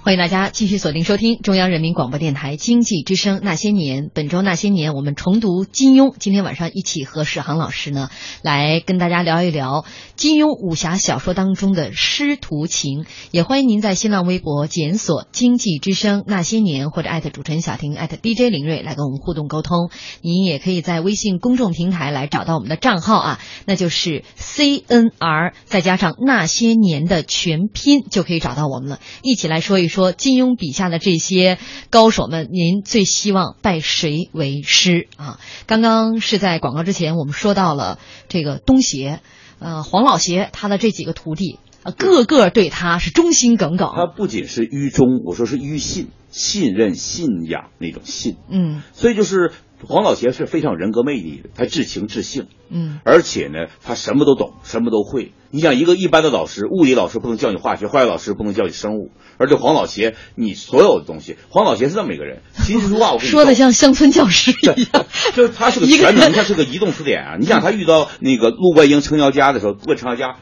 [0.05, 4.07] 欢迎大家继续锁定收听中央人民广播电台经济之声《那些年》。
[4.13, 6.13] 本周《那些年》，我们重读金庸。
[6.19, 8.09] 今天晚上一起和史航老师呢，
[8.41, 9.85] 来跟大家聊一聊
[10.23, 13.05] 金庸武侠小说当中的师徒情。
[13.31, 19.91] 也欢迎您在新浪微博检索“经济之声那些年”或者艾特主持人小婷艾特 DJ 林睿来跟我们互动沟通。
[20.21, 29.01] 您也可以在微信公众平台来找到我们的账号啊，那就是 CNR 再加上那些年的全拼，就可以找到我们了。
[29.23, 30.03] 一起来说一说。
[30.03, 31.57] 说金庸笔下的这些
[31.89, 35.37] 高手们，您最希望拜谁为师啊？
[35.67, 39.19] 刚刚是在广告之前，我们说到了这个东邪，
[39.63, 43.93] 呃，黄老邪他的这几个徒弟，呃，个个对他是忠心耿耿。
[43.95, 48.35] 他不仅是于忠，我说是于信，信任、信仰那种信。
[48.49, 49.51] 嗯，所以就是
[49.87, 52.47] 黄老邪是非常有人格魅力的，他至情至性。
[52.69, 55.33] 嗯，而且呢，他什么都懂，什么都会。
[55.51, 67.37] 你想，一个一般的老师，物理老师不能教你化学，化学老师不能教你生物，而且黄老邪，你所有的东西，黄老邪是这么一个人，琴棋书画，我跟你说 的像乡村教师一样，就是他是个全能，他是个移动词典啊。
[67.39, 70.37] 你想，他遇到那个陆冠英、程咬佳的时候，问程咬佳：“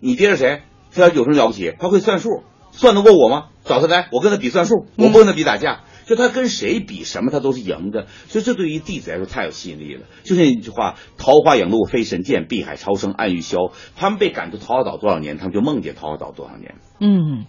[0.00, 0.62] 你爹是谁？
[0.94, 1.74] 他有什么了不起？
[1.78, 3.48] 他会算数，算得过我吗？
[3.64, 10.06] 找他来，我跟他比算数，我不跟他比打架。”就他跟谁比什么，他都是赢的，所以这对于弟子来说太有吸引力了。
[10.24, 16.76] 就像一句话：“桃花影路飞神剑，碧海潮生暗玉箫。”他们被赶出桃花岛多少年，他们就梦见桃花岛多少年。
[16.98, 17.44] 嗯，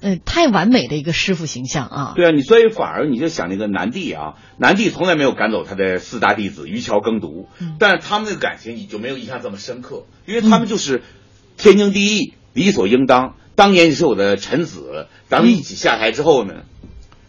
[0.00, 2.12] 呃，太完美的一个师傅形象啊！
[2.14, 7.48] 对啊，你所以反而你就想那个南帝啊，南帝从来没有赶走他的四大弟子渔樵耕读，
[7.80, 11.02] 但是他们的感情你就没有印象这么深刻，因为他们就是
[11.56, 13.34] 天经地义、理所应当。
[13.56, 16.62] 当年你是我的臣子，咱们一起下台之后呢？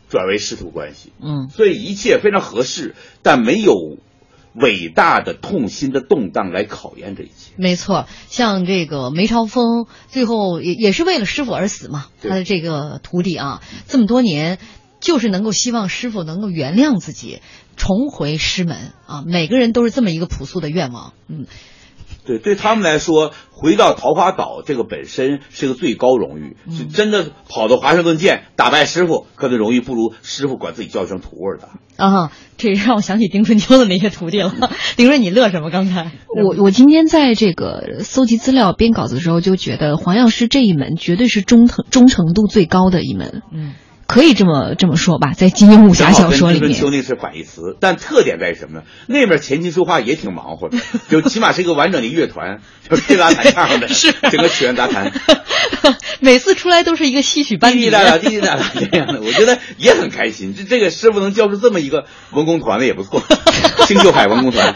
[0.09, 3.73] 转为师徒关系，嗯，所以一切非常合适，但没有
[4.53, 7.51] 伟大的痛心的动荡来考验这一切。
[7.57, 12.07] 没错，像这个梅超风，最后也也是为了师傅而死嘛。
[12.21, 14.59] 他的这个徒弟啊，这么多年
[14.99, 17.41] 就是能够希望师傅能够原谅自己，
[17.75, 19.23] 重回师门啊。
[19.25, 21.45] 每个人都是这么一个朴素的愿望，嗯。
[22.25, 26.57] 对，对他们来说，回到桃花岛这个本身是个最高荣誉。
[26.71, 31.69] 是真的跑到华盛顿见打败师傅，可能荣誉不如师傅管自己叫一声徒儿的。
[31.97, 34.51] 啊，这让我想起丁春秋的那些徒弟了。
[34.97, 35.69] 丁瑞，你乐什么？
[35.69, 43.43] 刚才我我今天在这个搜集资料、编稿子的时候，就觉得黄药师这一门绝对是忠诚忠诚度最高的一门。
[43.53, 43.73] 嗯。
[44.07, 48.85] 可以这么这么说吧，在金庸武侠小说里面，秋那是反义词，但特点在于什么呢？
[49.07, 50.77] 那边琴棋书画也挺忙活的，
[51.09, 55.11] 就起码是一个完整的乐团，就吹拉弹唱的， 是整个曲苑杂谈，
[56.19, 60.53] 每次出来都是一个戏曲班底，滴滴答答，滴滴答答这样的，我觉得也很开心。
[60.55, 63.23] 这这个师傅能教出这么一个文工团的也不错，
[63.87, 64.75] 星秀海文工团。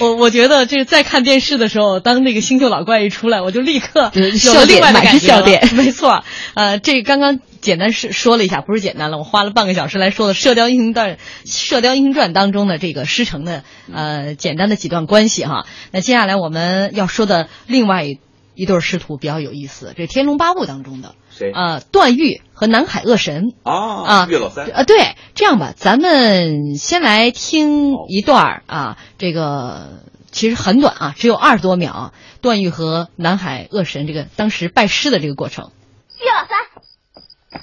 [0.00, 5.26] 我我觉得这在看电视的时候，当那个星球老怪一出来，我就立刻有了另外的感觉。
[5.26, 6.24] 笑点， 没错。
[6.54, 11.10] 呃，这刚刚简单是说了一下，不是简单了，我花了半个小时来说的《射雕英雄传》
[11.44, 15.66] 《射雕英雄传》当中的这个师承的呃简单的几段关系哈。
[15.92, 18.18] 那接下来我们要说的另外一
[18.58, 21.14] 一对师徒比较有意思，这《天龙八部》当中的。
[21.30, 21.78] 谁啊？
[21.78, 24.26] 段誉和南海恶神啊啊！
[24.28, 30.00] 岳老三啊，对，这样吧，咱们先来听一段啊，这个
[30.32, 32.12] 其实很短啊，只有二十多秒。
[32.40, 35.70] 段誉和南海恶神这个当时拜师的这个过程。
[36.18, 37.62] 岳老三，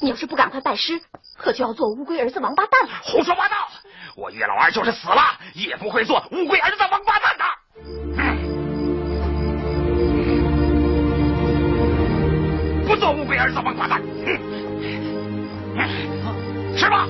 [0.00, 1.00] 你要是不赶快拜师，
[1.36, 3.00] 可就要做乌龟儿子王八蛋了。
[3.04, 3.54] 胡说八道！
[4.16, 7.44] 我岳老二就是死了，也不会做乌龟儿子王八蛋的。
[8.16, 8.61] 嗯。
[12.86, 14.02] 不做乌龟儿子王八蛋，
[15.76, 17.06] 哼是吧？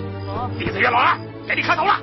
[0.59, 2.01] 李子月老二给你磕头了。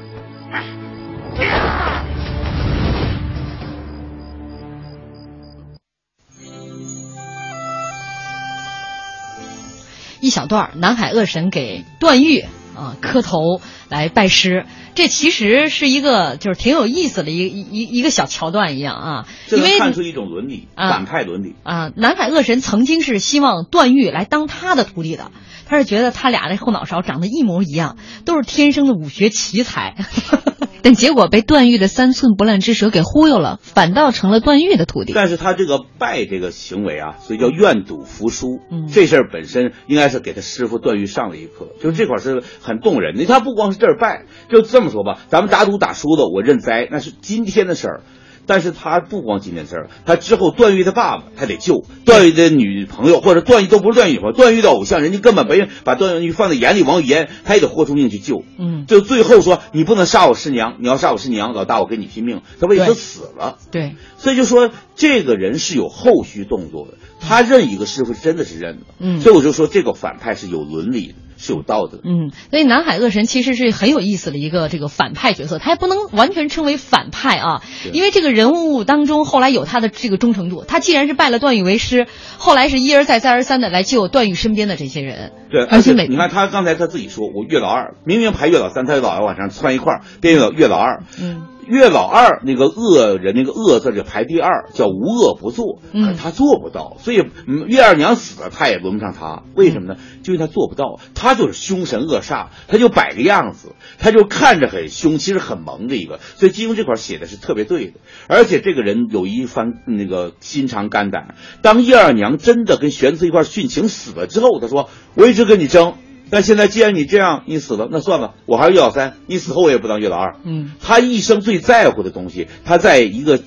[10.22, 12.46] 一小段南海恶神给段誉
[12.80, 14.66] 啊磕头来拜师。
[14.96, 21.92] 这其实是一个就是挺有意思的一一一一个小桥段一样啊，因为看出一种伦理，反派伦理啊。
[21.96, 25.32] 南海恶神曾经是希望段誉来当他的徒弟的，
[25.70, 29.96] 他是觉得他俩的后脑勺长得一模一样，都是天生的武学奇才。
[30.82, 35.12] 但结果被段誉的三寸不烂之舌给忽悠了，反倒成了段誉的徒弟。
[35.14, 38.60] 但是他这个拜这个行为啊，所以叫愿赌服输。
[38.72, 43.26] 嗯，这事儿本身应该是给他师傅段誉上了一课，就是这块是很动人的。
[43.26, 48.02] 他不光是这儿拜，就这么说吧，咱们打赌打输的，我认栽，那是今天的事儿。
[48.50, 58.44] 但是他不光今天事儿，他之后段誉的爸爸他得救，段誉的女朋友或者段誉都不是段誉女朋友，段誉的偶像，人家根本没人把段誉放在眼里，王语嫣他也得豁出命去救。
[58.58, 63.60] 嗯，就最后说你不能杀我师娘，你要杀我师娘，老大我跟你拼命，他为此死了。
[63.72, 68.86] 对，所以就说这个人是有后续动作的，他认一个师傅真的是认的。
[69.00, 72.04] 嗯所以我就说这个反派是有伦理的，是有道德的。
[72.06, 77.64] 嗯，所以南海恶神其实是很有意思的一个这个反派角色，他也不能完全称为反派啊，
[77.94, 80.66] 因为这个人物当中后来有他的这个忠诚度。
[80.68, 82.06] 他既然是拜了段誉为师，
[82.38, 85.32] 后来是一而再再而三的来救段誉身边的这些人。
[85.50, 91.04] 对，而且每你看他刚才他自己说，我岳老二明明排岳老三，他月老二往上窜一块儿，变月老月老二。
[91.20, 95.80] 嗯，月老二那个恶人那个恶字就排第二，叫无恶不作，
[96.18, 97.24] 他做不到，所以
[97.68, 99.44] 岳二娘死了，他也轮不上他。
[99.56, 100.00] 为什么呢？
[100.24, 106.20] 就因为他做不到，他就是凶神恶煞，他就摆个样子，他就看着很凶，其实很萌的一个。
[106.36, 107.94] 所以金庸这块写的是特别对的，
[108.28, 111.36] 而且这个人有一番那个心肠肝胆。
[111.62, 115.94] 当叶二娘真的跟玄慈一块殉情死了之后，他说：“我一直跟你争。”
[116.30, 120.36] 但现在既然你这样，你死了，那算了，我还是月老三，你死后我也不当月老二。
[120.44, 123.40] 嗯，他一生最在乎的东西，他在一个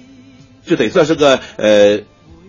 [0.64, 2.00] 就得算是个呃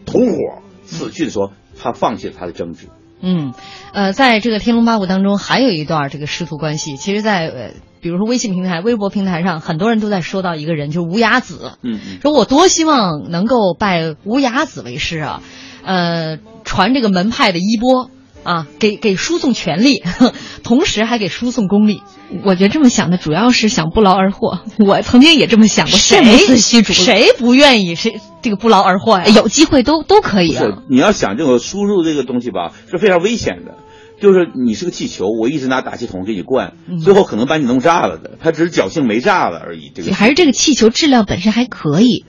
[0.06, 0.38] 同伙
[0.86, 2.88] 死去的时候，他放弃了他的争执。
[3.26, 3.54] 嗯，
[3.94, 6.98] 呃，在这个《天龙八部》当中，还有一段这个师徒关系。
[6.98, 7.72] 其实在，呃，
[8.02, 11.78] 比如说微信平台、微博平台上，很多人都在说到一个人，就是无崖子。
[11.84, 15.42] 嗯嗯，说我多希望能够拜无崖子为师啊，
[15.86, 18.10] 呃，传这个门派的衣钵
[18.44, 20.04] 啊，给给输送权力，
[20.64, 22.02] 同时还给输送功力。
[22.46, 24.60] 我觉得这么想的主要是想不劳而获。
[24.80, 29.28] 我曾经也这么想过，谁羡慕四虚竹，谁不愿意谁这个不劳而获呀？
[29.28, 33.78] 有机会都都可以不是啊。，你要想这个输入这个东西吧，是非常危险的。
[34.22, 38.38] 就是你是个气球，我一直拿打气筒给你灌，嗯最后可能把你弄炸了的。
[38.41, 39.91] 他只是侥幸没炸了而已。
[39.94, 42.24] 这个还是这个气球质量本身还可以。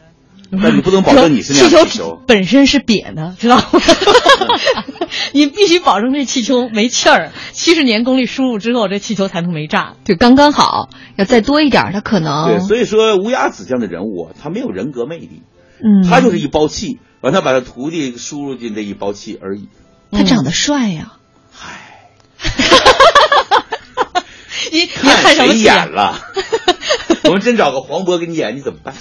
[0.62, 2.20] 但你不能保证你是那气球样气球。
[2.26, 3.64] 本身是瘪的，知道吗？
[5.32, 9.94] 你必须保证这气球没气儿，七十年功力输入之后，这气球才能没炸。
[10.04, 15.42] 对，刚刚好，要再多一点儿，它可能对，所以说乌鸦子这样的人物啊，他没有人格魅力，
[15.82, 19.68] 嗯，他就是一包气，完他把他徒弟输入进这一包气而已。
[20.10, 21.14] 他长得帅呀、
[22.42, 22.50] 你
[24.72, 26.20] 你看谁看什么戏啊演了？
[27.24, 28.94] 我们真找个黄渤给你演，你怎么办？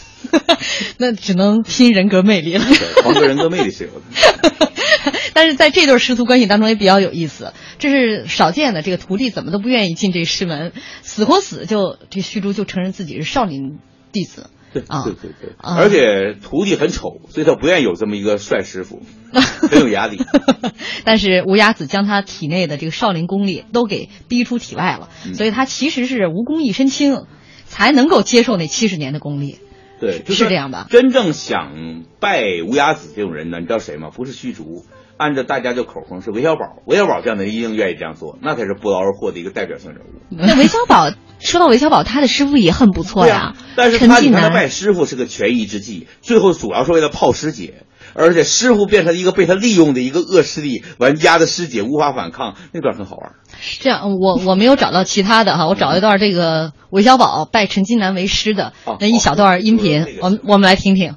[0.97, 2.65] 那只能拼人格魅力了。
[2.65, 4.71] 对黄渤人格魅力是有的。
[5.33, 8.81] 但是在这对师徒关系当中也比较有意思，这是少见的。
[8.81, 13.79] 这个徒弟怎么都不愿意进这师门，死活死就这虚竹就承认自己是少林
[14.11, 14.49] 弟子。
[14.73, 19.01] 对啊对对对，啊而且徒弟很丑，所以他不愿意有这么一个帅师傅，
[19.31, 20.19] 很有压力。
[21.05, 27.25] 但是无崖子将他体内的这个少林功力都给逼出体外了，嗯所以他其实是无功一身轻，
[27.65, 29.59] 才能够接受那七十年的功力。
[29.99, 30.87] 对，就是这样吧？
[30.89, 34.09] 真正想拜无崖子这种人呢，你知道谁吗？
[34.09, 34.85] 不是虚竹，
[35.17, 36.61] 按照大家的口风是韦小宝。
[36.85, 40.21] 韦小宝这样的人一定愿意这样做，那才是不劳而获的一个代表性人物。
[40.29, 53.33] 那韦小宝，说到韦小宝，他的师傅也很不错呀 但是陈近他你看他南拜师傅是个权宜之计，最后主要是为了泡师姐，而且师傅变成一个被他利用的一个恶势力，玩家的师姐无法反抗，那段很好玩。
[53.79, 61.15] 这样，我我没有找到其他的哈，我找一段这个韦小宝拜陈近南为师的哦那一小段音频，我们我们来听听。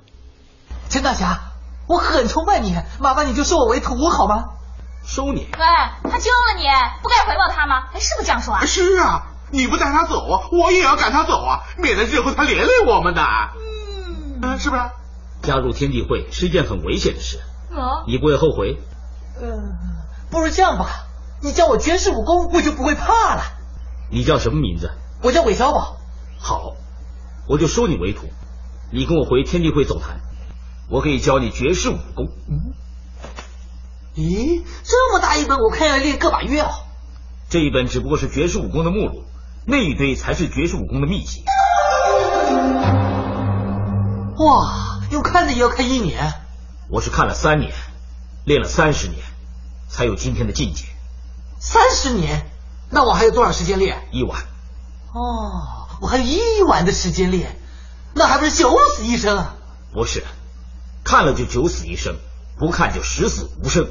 [0.89, 1.41] 陈大侠，
[1.87, 4.47] 我很崇拜你，麻烦你就收我为徒好吗？
[5.05, 5.41] 收你？
[5.41, 6.65] 喂，他救了你，
[7.03, 7.85] 不该回报他吗？
[7.93, 8.67] 哎，是不是这样说啊？
[8.67, 13.23] 是啊，你不带他走啊，我也要赶他走啊，免得日后他连累我们的。
[14.43, 14.83] 嗯，是不是？
[15.43, 17.39] 加入天地会是一件很危险的事，
[17.71, 18.79] 哦，你不会后悔？
[19.41, 19.47] 呃，
[20.31, 20.87] 不如这样吧，
[21.41, 23.43] 你教我绝世武功，我就不会怕了。
[24.11, 24.91] 你叫什么名字？
[25.23, 25.99] 我叫韦小宝。
[26.41, 26.75] 好，
[27.49, 28.29] 我就收你为徒。
[28.91, 30.21] 你跟我回天地会走谈，
[30.89, 32.29] 我可以教你绝世武功。
[34.15, 36.71] 咦，这么大一本，我看要练个把月哦。
[37.51, 39.25] 这一本只不过是绝世武功的目录，
[39.67, 41.45] 那一堆才是绝世武功的秘籍。
[44.39, 46.33] 哇，用看的也要看一年。
[46.89, 47.73] 我是看了三年，
[48.45, 49.19] 练了三十年，
[49.89, 50.85] 才有今天的境界。
[51.59, 52.49] 三十年，
[52.91, 54.07] 那我还有多少时间练？
[54.13, 54.41] 一晚，
[55.13, 57.59] 哦，我还有一晚的时间练，
[58.15, 59.47] 那还不是九死一生？
[59.93, 60.25] 不是，
[61.07, 62.17] 看了就九死一生，
[62.59, 63.87] 不看就十死无生。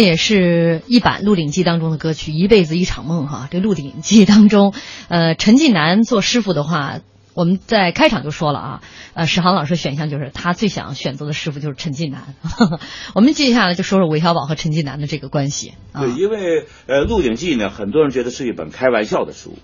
[0.00, 3.48] 这也是一版《鹿鼎记》当中的歌曲《一辈子一场梦》哈。
[3.50, 4.72] 这《鹿鼎记》当中，
[5.08, 7.00] 呃，陈近南做师傅的话，
[7.34, 8.82] 我们在开场就说了啊，
[9.12, 12.34] 呃，史航老师选项就是他最想选择的师傅就是陈近南。
[13.14, 15.74] 我们接下来就说说韦小宝和陈近南的这个关系。
[15.92, 19.58] 对，因为呃，《鹿鼎记》呢，很多人觉得是一本开玩笑的书，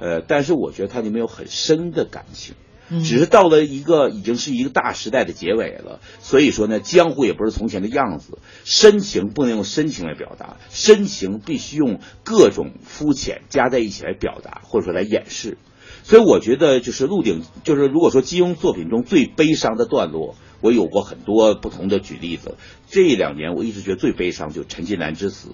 [0.00, 2.54] 呃，但是我觉得它里面有很深的感情。
[3.00, 15.58] 只是到了一个已经是一个大时代的结尾了，所以说呢，江湖也不是从前的样子，深情不能用深情来表达，深情必须用各种肤浅加在一起来表达，或者说来掩饰。
[16.04, 22.56] 所以我觉得，就是《鹿鼎》，就是如果说金庸作品中最悲伤的段落，我有过很多不同的举例子。
[22.88, 25.50] 这两年我一直觉得最悲伤就陈近南之死，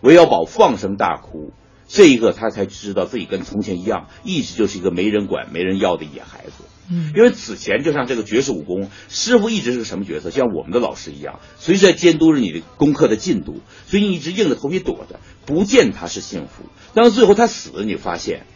[0.00, 1.52] 韦小宝放声大哭，
[1.86, 6.64] 这一个他才知道自己跟从前一样，一直就是一个没人管、没人要的野孩子。
[6.90, 10.30] 嗯因为此前就像这个绝世武功，师傅一直是个什么角色？
[10.30, 16.64] 像我们的老师一样，随时在监督着你的功课的进度，所以你一直硬着头皮躲着，不见他是幸福。
[16.92, 18.46] 但是最后他死了，你发现，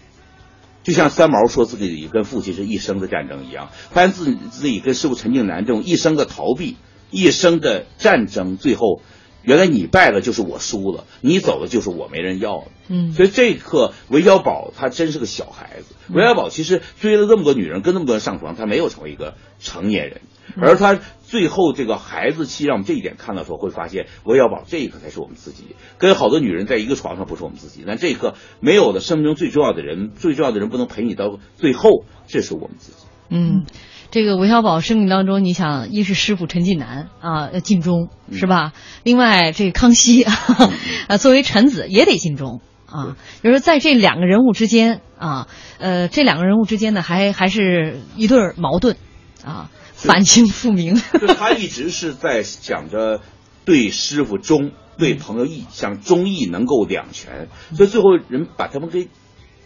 [0.83, 6.77] 就像三毛说自己跟父亲是一生的战争一样，发现自己自己跟师傅陈近南这种一生的逃避、
[7.11, 9.01] 一生的战争，最后
[9.43, 12.65] 原来你败了就是我输了，你走了就是我没人要了。
[12.89, 15.95] 嗯所以这一刻，韦小宝他真是个小孩子。
[16.11, 20.21] 韦小宝其实追了这么多女人，跟那么多人上床，他没有成为一个成年人，
[20.61, 25.77] 而他最后这个孩子气，让我们这一点看到的时候，会发现韦小宝这一刻才是我们自己。
[25.99, 32.99] 跟好多女人在一个床上不是我们自己，但这一刻没有了生命中最重要的人，最重要的人不能陪你到最后，这是我们自己。
[33.31, 33.67] 嗯，
[34.11, 38.73] 这个韦小宝生命当中，你想，一是师傅陈近南啊，要尽忠是吧？
[39.03, 40.23] 另外，这个康熙
[41.09, 43.17] 啊，作为臣子也得尽忠啊。
[43.43, 45.47] 就是在这两个人物之间啊，
[45.79, 48.97] 呃，这两个人物之间呢，还还是一对矛盾
[49.45, 50.95] 啊，反清复明。
[50.95, 53.21] 就他一直是在想着
[53.67, 59.09] 对师傅忠，对朋友义，想忠义能够两全，所以最后人把他们给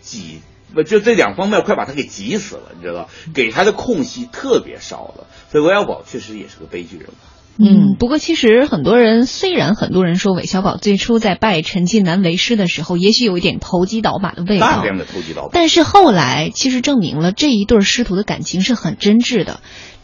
[0.01, 0.52] 挤，不
[0.85, 7.12] 就这两方面快把他给急死了，你知道，给他的空隙特别少了，所以韦小宝确实也是个悲剧人物。
[7.59, 15.51] 嗯，不过其实很多人，虽然很多人说韦小宝最初在拜陈近南为师的时候，也许有一点投机倒把的味道，大量的投机倒把。
[15.53, 19.61] 但是后来其实证明了这一对师徒的感情是很真挚的。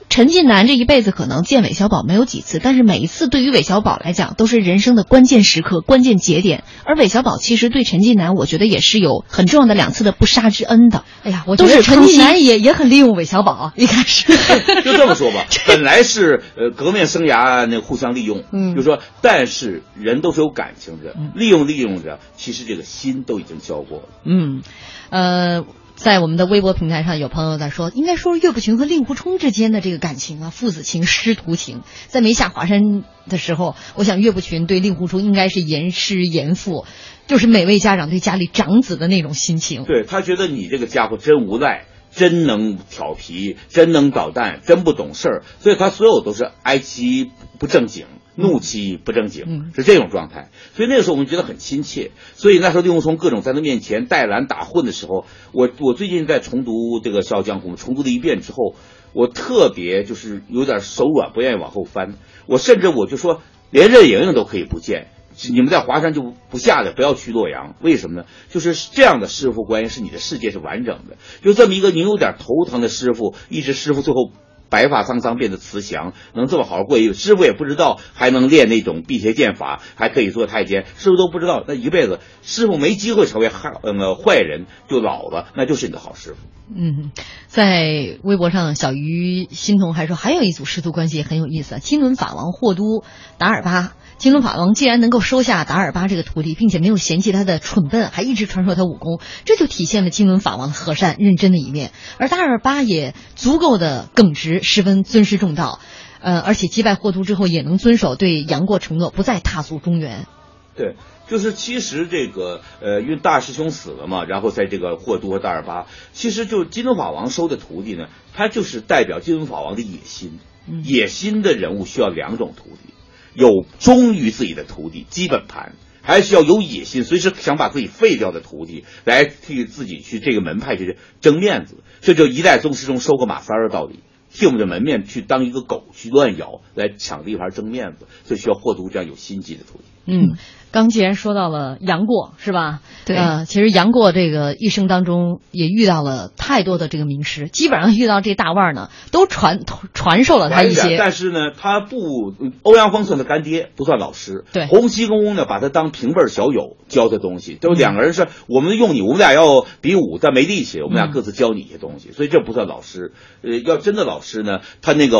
[0.08, 6.64] 陈近南这一辈子可能见韦小宝没有几次，但是每一次对于韦小宝来讲都是人生的关键时刻、关键节点。
[6.84, 11.04] 而韦小宝其实对陈近南，我觉得也是有很重要的两次的不杀之恩的。
[11.24, 14.32] 哎呀，我觉都是得陈近南也也很利用韦小宝，一开始
[14.82, 24.04] 就这么说吧， 本来是呃革命生涯那互相利用，嗯就说但是人都是有感情的，利用利用着，其实这个心都已经交过了。
[24.24, 24.62] 嗯，
[25.10, 25.64] 呃，
[25.98, 36.86] 在我们的微博平台上，有朋友在说，应该说岳不群和令狐冲之间的这个感情啊，父子情、师徒情，在没下华山的时候，我想岳不群对令狐冲应该是严师严父，
[37.26, 39.82] 就是每位家长对家里长子的那种心情。
[39.84, 47.28] 对他觉得你这个家伙真无赖，真能调皮，真能捣蛋，真不懂事儿，所以他所有都是哀其
[47.58, 48.06] 不正经。
[48.40, 52.12] 怒其不正经，嗯是这种状态，所以那个时候我们觉得很亲切。
[52.36, 58.76] 所以那时候令狐冲各种在他面前带蓝打混的时候，我我最近在重读这个《笑傲江湖》，重读了一遍之后，
[59.12, 62.14] 我特别就是有点手软，不愿意往后翻。
[62.46, 65.08] 我甚至我就说，连任盈盈都可以不见，
[65.50, 67.74] 你们在华山就不下来，不要去洛阳。
[67.82, 68.26] 为什么呢？
[68.50, 71.16] 就是这样的师傅关系，是你的世界是完整的。
[71.42, 74.30] 就这么一个你有点头疼的师傅，一直师傅最后。
[74.70, 86.38] 白发苍苍变得慈祥，能这么好好过一师傅也不知道还能练那种辟邪剑法，还可以做太监，师傅都不知道，那一辈子师傅没机会成为害呃坏人就老了，那就是你的好师傅。
[86.70, 87.12] 嗯，
[87.46, 91.78] 在微博上，小鱼欣桐还说，还有一组师徒关系也很有意思。
[91.78, 93.04] 金轮法王霍都
[93.38, 101.92] 达尔巴，金轮法王既然能够收下达尔巴这个徒弟，并且没有嫌弃他的蠢笨，还一直传授他武功，这就体现了金轮法王的和善认真的一面。
[102.18, 105.78] 而达尔巴也足够的耿直，十分尊师重道，
[106.20, 110.26] 呃，而且击败霍都之后，也能遵守对杨过承诺，不再踏足中原。
[110.74, 110.96] 对，
[111.28, 120.40] 就是其实这个呃，因为大师兄死了嘛，然后在这个霍都和大尔巴，其实就金轮法王收的徒弟呢，他就是代表金轮法王的野心。
[120.84, 122.92] 野心的人物需要两种徒弟，
[123.38, 131.76] 有忠于自己的徒弟基本盘，还需要有野心，随时想把自己废掉的徒弟来替自己去这个门派去争面子。
[132.00, 134.00] 这就一代宗师中收个马三儿的道理。
[134.30, 139.84] 替我们的门面去当一个狗去乱咬，来抢地盘争面子，所以需要霍都这样有心机的徒弟。
[140.04, 140.36] 嗯，
[140.70, 142.80] 刚既然说到了杨过，是吧？
[143.06, 149.60] 对呃，其实杨过这个一生当中也遇到了太多的这个名师，基本上遇到这大腕儿呢，都传
[149.94, 150.98] 传授了他一些。
[150.98, 154.44] 但是呢，他不，欧阳锋算他干爹，不算老师。
[154.52, 163.12] 对洪七公呢，把他当平辈儿小友教他东西，就是两个人是我们用你，我们俩要比武，但没力气，我们俩各自教你一些东西，所以这不算老师。
[163.42, 165.18] 呃，要真的老师呢，他那个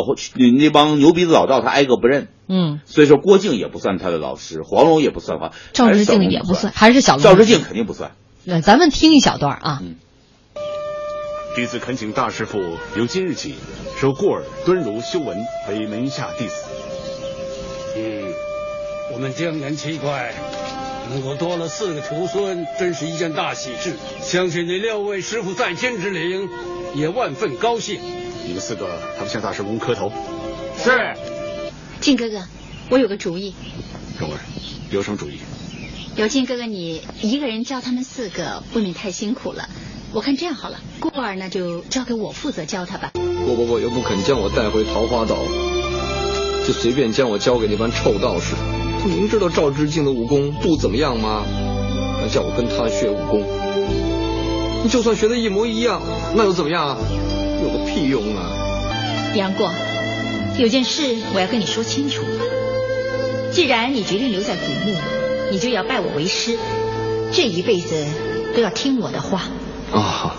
[0.58, 2.28] 那帮牛鼻子老道，他挨个不认。
[2.50, 7.22] 嗯，所以说郭靖也不算他的老师，黄蓉也不算哈，赵之敬也不算，还是小龙。
[7.22, 8.12] 赵之敬肯定不算。
[8.44, 9.78] 那咱们听一小段啊。
[9.82, 9.96] 嗯
[11.56, 12.60] 弟子恳请大师傅
[12.94, 13.56] 由今日起
[14.00, 15.36] 收过儿、敦儒、修文
[15.68, 16.54] 为门下弟子。
[17.96, 18.32] 嗯，
[19.12, 20.34] 我们江南七怪
[21.10, 23.94] 能够多了四个徒孙，真是一件大喜事。
[24.20, 26.48] 相信那六位师傅在天之灵
[26.94, 28.00] 也万分高兴。
[28.46, 28.86] 你们四个
[29.18, 30.12] 还不向大师公磕头？
[30.78, 31.16] 是。
[32.00, 32.44] 靖哥哥，
[32.88, 33.56] 我有个主意。
[34.18, 34.38] 蓉儿，
[34.90, 35.38] 有什么主意？
[36.16, 39.68] 有静哥哥你一个人教他们四个，未免太辛苦了。
[40.12, 43.12] 我看这样好了，过儿呢就交给我负责教他吧。
[43.44, 45.36] 郭伯伯又不肯将我带回桃花岛，
[46.66, 48.54] 就随便将我交给那帮臭道士。
[49.00, 51.44] 他明知道赵之敬的武功不怎么样吗？
[52.20, 53.44] 还叫我跟他学武功。
[54.82, 56.02] 你就算学的一模一样，
[56.34, 56.98] 那又怎么样啊？
[57.62, 58.50] 有个屁用啊！
[59.36, 59.70] 杨过，
[60.58, 62.22] 有件事我要跟你说清楚。
[63.58, 64.96] 既然你决定留在古墓，
[65.50, 66.56] 你就要拜我为师，
[67.32, 68.06] 这一辈子
[68.54, 69.42] 都要听我的话。
[69.90, 70.30] 哦、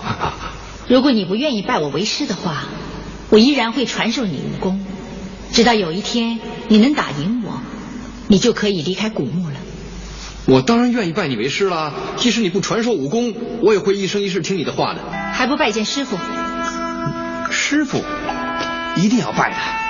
[0.88, 2.64] 如果你不愿意拜我为师的话，
[3.28, 4.82] 我依然会传授你武功，
[5.52, 7.60] 直到有一天你能打赢我，
[8.26, 9.56] 你就可以离开古墓了。
[10.46, 11.92] 我当然愿意拜你为师啦。
[12.16, 15.00] 即使你不传授武功，我也会一生一世听你的话的。
[15.34, 16.16] 还不拜见师傅？
[17.50, 18.02] 师傅，
[18.96, 19.89] 一定要拜的。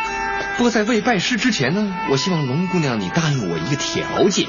[0.60, 4.46] 不过在未拜师之前呢，我希望龙姑娘你答应我一个条件。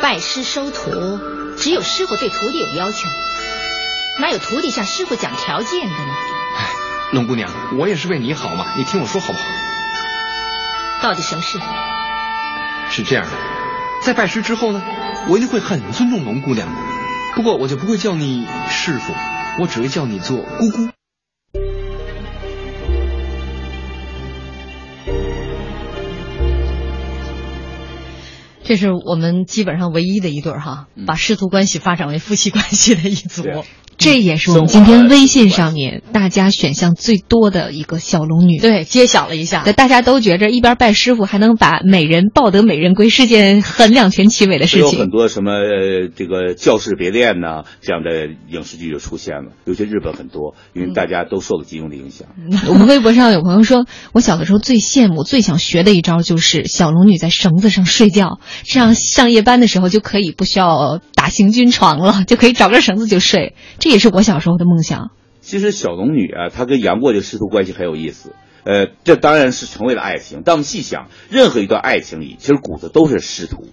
[0.00, 1.18] 拜师收徒，
[1.58, 3.08] 只有师傅对徒弟有要求，
[4.20, 6.14] 哪有徒弟向师傅讲条件的呢？
[6.56, 6.68] 哎
[7.14, 7.50] 龙姑娘，
[7.80, 9.44] 我也是为你好嘛，你听我说好不好？
[11.02, 11.58] 到底什么事？
[12.90, 13.32] 是这样的，
[14.04, 14.80] 在拜师之后呢，
[15.26, 16.80] 我一定会很尊重龙姑娘的。
[17.34, 19.12] 不过我就不会叫你师傅，
[19.58, 20.95] 我只会叫你做姑姑。
[28.66, 33.44] 这是我们基本上唯一的一对儿哈，把师徒关系发展为夫妻关系的一组。
[33.98, 38.58] 这也是我们今天微信上面大家选项最多的一个小龙女。
[38.58, 39.64] 对，揭晓了一下。
[39.64, 44.92] 对，大家都觉着一边拜师傅，还能把美人抱得美人归，是件很两全其美的事情。
[44.92, 52.28] 有很多什么呃这个教室别恋呐、这样的影视剧就出现了，尤其日本很多，因为大家都受了金庸的影响。
[52.68, 63.54] 我们微博上有朋友说，我小的时候最羡慕、最想学的一招就是小龙女在绳子上睡觉，这样上夜班的时候就可以不需要打行军床了，就可以找根绳子就睡。
[63.86, 65.12] 这也是我小时候的梦想。
[65.40, 68.32] 其实小龙女啊，她跟杨过这师徒关系很有意思。
[68.64, 70.42] 呃，这当然是成为了爱情。
[70.44, 73.68] 但我们细想，任何一段爱情里，其实骨子都是师徒，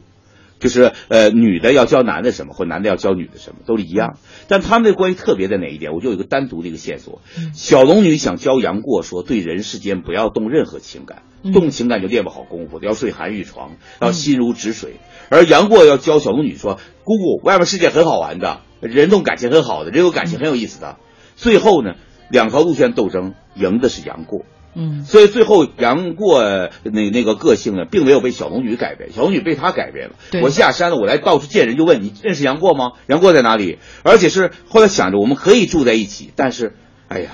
[0.59, 4.19] 就是呃，女的要教男的什么，或男的要教女的什么，都是一样。
[4.47, 5.93] 但他们的关系特别在哪一点？
[5.93, 7.23] 我就有一个单独的一个线索。
[7.55, 14.97] 小龙女想教杨过说，对人世间不要动任何情感，动情感就练不好功夫，要睡寒玉床，要心如止水。
[15.29, 20.97] 而杨过要教小龙女说，姑姑，外面世界很好玩的，人动感情很好的，人有感情很有意思的。
[21.35, 21.95] 最后呢，
[22.29, 24.45] 两条路线斗争，赢的是杨过。
[24.75, 26.41] 嗯，所以最后杨过
[26.83, 30.15] 那那个个性呢，并没有被小龙女改变，小龙女被他改变了。
[30.31, 32.93] 对我下山了，我来到处见人，就问你认识杨过吗？
[33.07, 33.77] 杨过在哪里？
[34.03, 36.75] 而且是后来想着我们可以住在一起，但是，
[37.07, 37.29] 哎呀。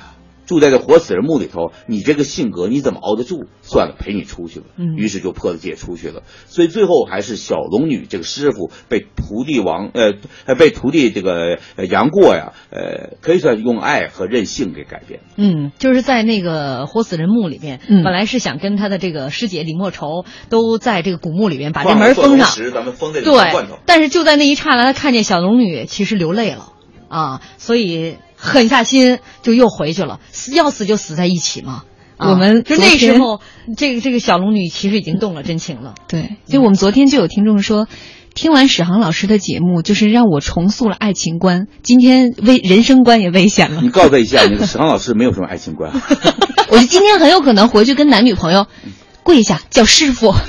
[0.49, 3.45] 住在这活死人墓里头，你这个性格你怎么熬得住？
[3.61, 4.65] 算了，陪你出去吧。
[4.77, 6.23] 嗯于是就破了戒出去了。
[6.47, 10.13] 所以最后还是小龙女这个师傅被徒弟王呃
[10.45, 15.19] 呃被徒弟这个呃杨过呀呃可以算用爱和任性给改变。
[15.37, 26.73] 嗯，就是在那个活死人墓里面，嗯本来是想跟他的这个师姐李莫愁都在这个古墓里面把这门封上，石咱们封在里对面罐头。，但是就在那一刹那，他看见小龙女其实流泪了
[27.07, 31.83] 啊，所以狠下心就又回去了，死要死就死在一起嘛。
[32.17, 33.39] 啊我们就那时候，
[33.77, 35.95] 这个这个小龙女其实已经动了真情了。
[36.07, 37.87] 对，就我们昨天就有听众说，
[38.33, 43.81] 听完史航老师的节目，就是让我重塑了爱情观，今天危人生观也危险了。
[43.81, 45.93] 你告诉他一下，那个史航老师没有什么爱情观。
[46.71, 48.67] 我就今天很有可能回去跟男女朋友
[49.23, 50.33] 跪下叫师傅。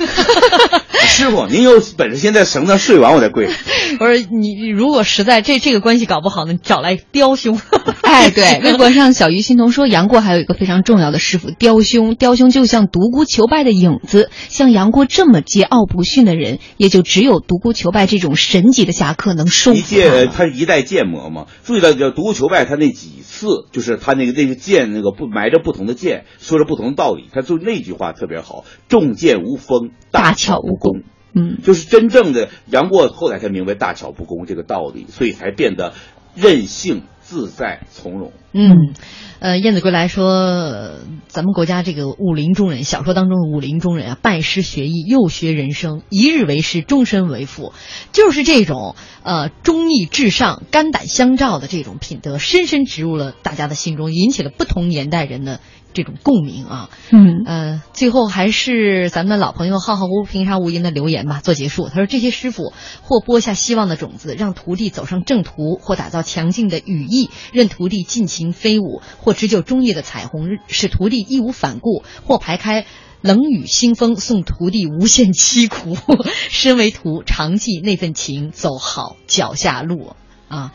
[1.03, 3.47] 师傅，您有本事先在绳子上睡完，我再跪。
[3.99, 7.59] 我说你，如果实在这这个关系搞不好呢，你找来雕兄。
[8.01, 20.25] 哎，对，微博上小鱼欣桐说，杨过还有一个非常重要的师傅雕兄，雕兄就像独孤求败的影子，像杨过这么桀骜不驯的人，也就只有独孤求败这种神级的侠客能收一服他了。
[20.25, 31.01] 介他是一代剑魔嘛，注意到叫独孤求败，他那几次就是他那个那个剑那个不埋着不同的剑，说着不同的道理，他就那句话特别好，重剑无锋，大巧无工。
[31.33, 35.93] 嗯，就是真正的杨过后来才明白大巧不工这个道理，所以才变得
[36.35, 38.33] 任性自在从容。
[38.51, 38.93] 嗯，
[39.39, 40.99] 呃，燕子归来说，呃
[41.29, 47.71] 咱们国家这个武林中人，小说当中的武林中人啊，拜师学艺，又学人生，一日为师，终身为父，
[48.11, 55.61] 就是这种呃忠义至上、肝胆相照的这种品德，深深植入了大家的心中，引起了不同年代人的
[55.93, 56.89] 这种共鸣啊。
[57.11, 61.89] 嗯呃，最后还是咱们的老朋友浩浩无平沙无垠的留言吧，做结束。
[61.89, 72.85] 他说：“这些师傅或播下希望的种子，让徒弟走上正途；或打造强劲的羽翼，任徒弟尽情飞舞；或织就忠义的彩虹，使徒弟义无反顾；或排开。”
[73.21, 75.95] 冷雨腥风，送徒弟无限凄苦。
[76.49, 80.15] 身为徒，常记那份情，走好脚下路
[80.47, 80.73] 啊！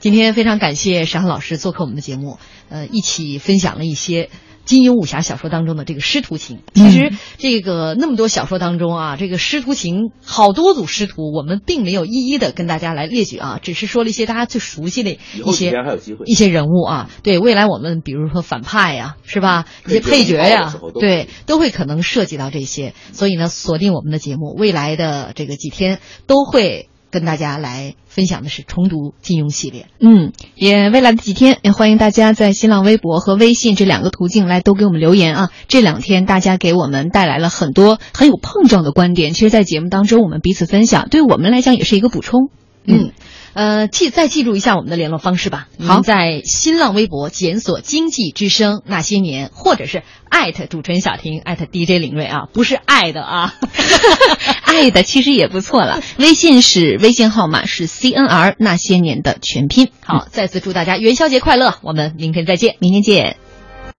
[0.00, 2.38] 今天非常感谢史航老师做客我们的节目，
[2.68, 4.28] 呃，一起分享了一些
[4.64, 6.60] 金庸武侠小说当中的这个师徒情。
[6.74, 15.72] 其实这个那么多小说当中啊，这个师徒情好多组师徒，我们并没有一一的跟大家来列举啊，只是说了一些大家最熟悉的一些
[16.24, 17.10] 一些人物啊。
[17.22, 19.66] 对未来我们比如说反派呀、是吧？
[19.86, 22.94] 一些配角呀、对，都会可能涉及到这些。
[23.12, 29.86] 所以呢，锁定我们的节目，未来的这个几天都会跟大家来分享的是重读金庸系列。
[30.00, 35.50] 嗯，也未来的几天，也欢迎大家在新浪微博和微信这两个途径来都给我们留言啊。
[35.68, 42.50] 这两天大家给我们带来了很多很有碰撞的观点，其实，在节目当中我们彼此分享，对我们来讲也是一个补充。
[42.84, 43.12] 嗯，
[43.54, 45.68] 呃，记再记住一下我们的联络方式吧。
[45.80, 53.54] 好您在新浪微博检索“经济之声那些年”，或者是艾特主持人小婷，艾特 DJ 林睿啊，不是爱的啊。
[54.64, 56.02] 爱的其实也不错了。
[56.18, 59.88] 微信是微信号码是 CNR 那些年的全拼。
[60.04, 63.36] 好，再次祝大家元宵节快乐，我们明天再见，明天见。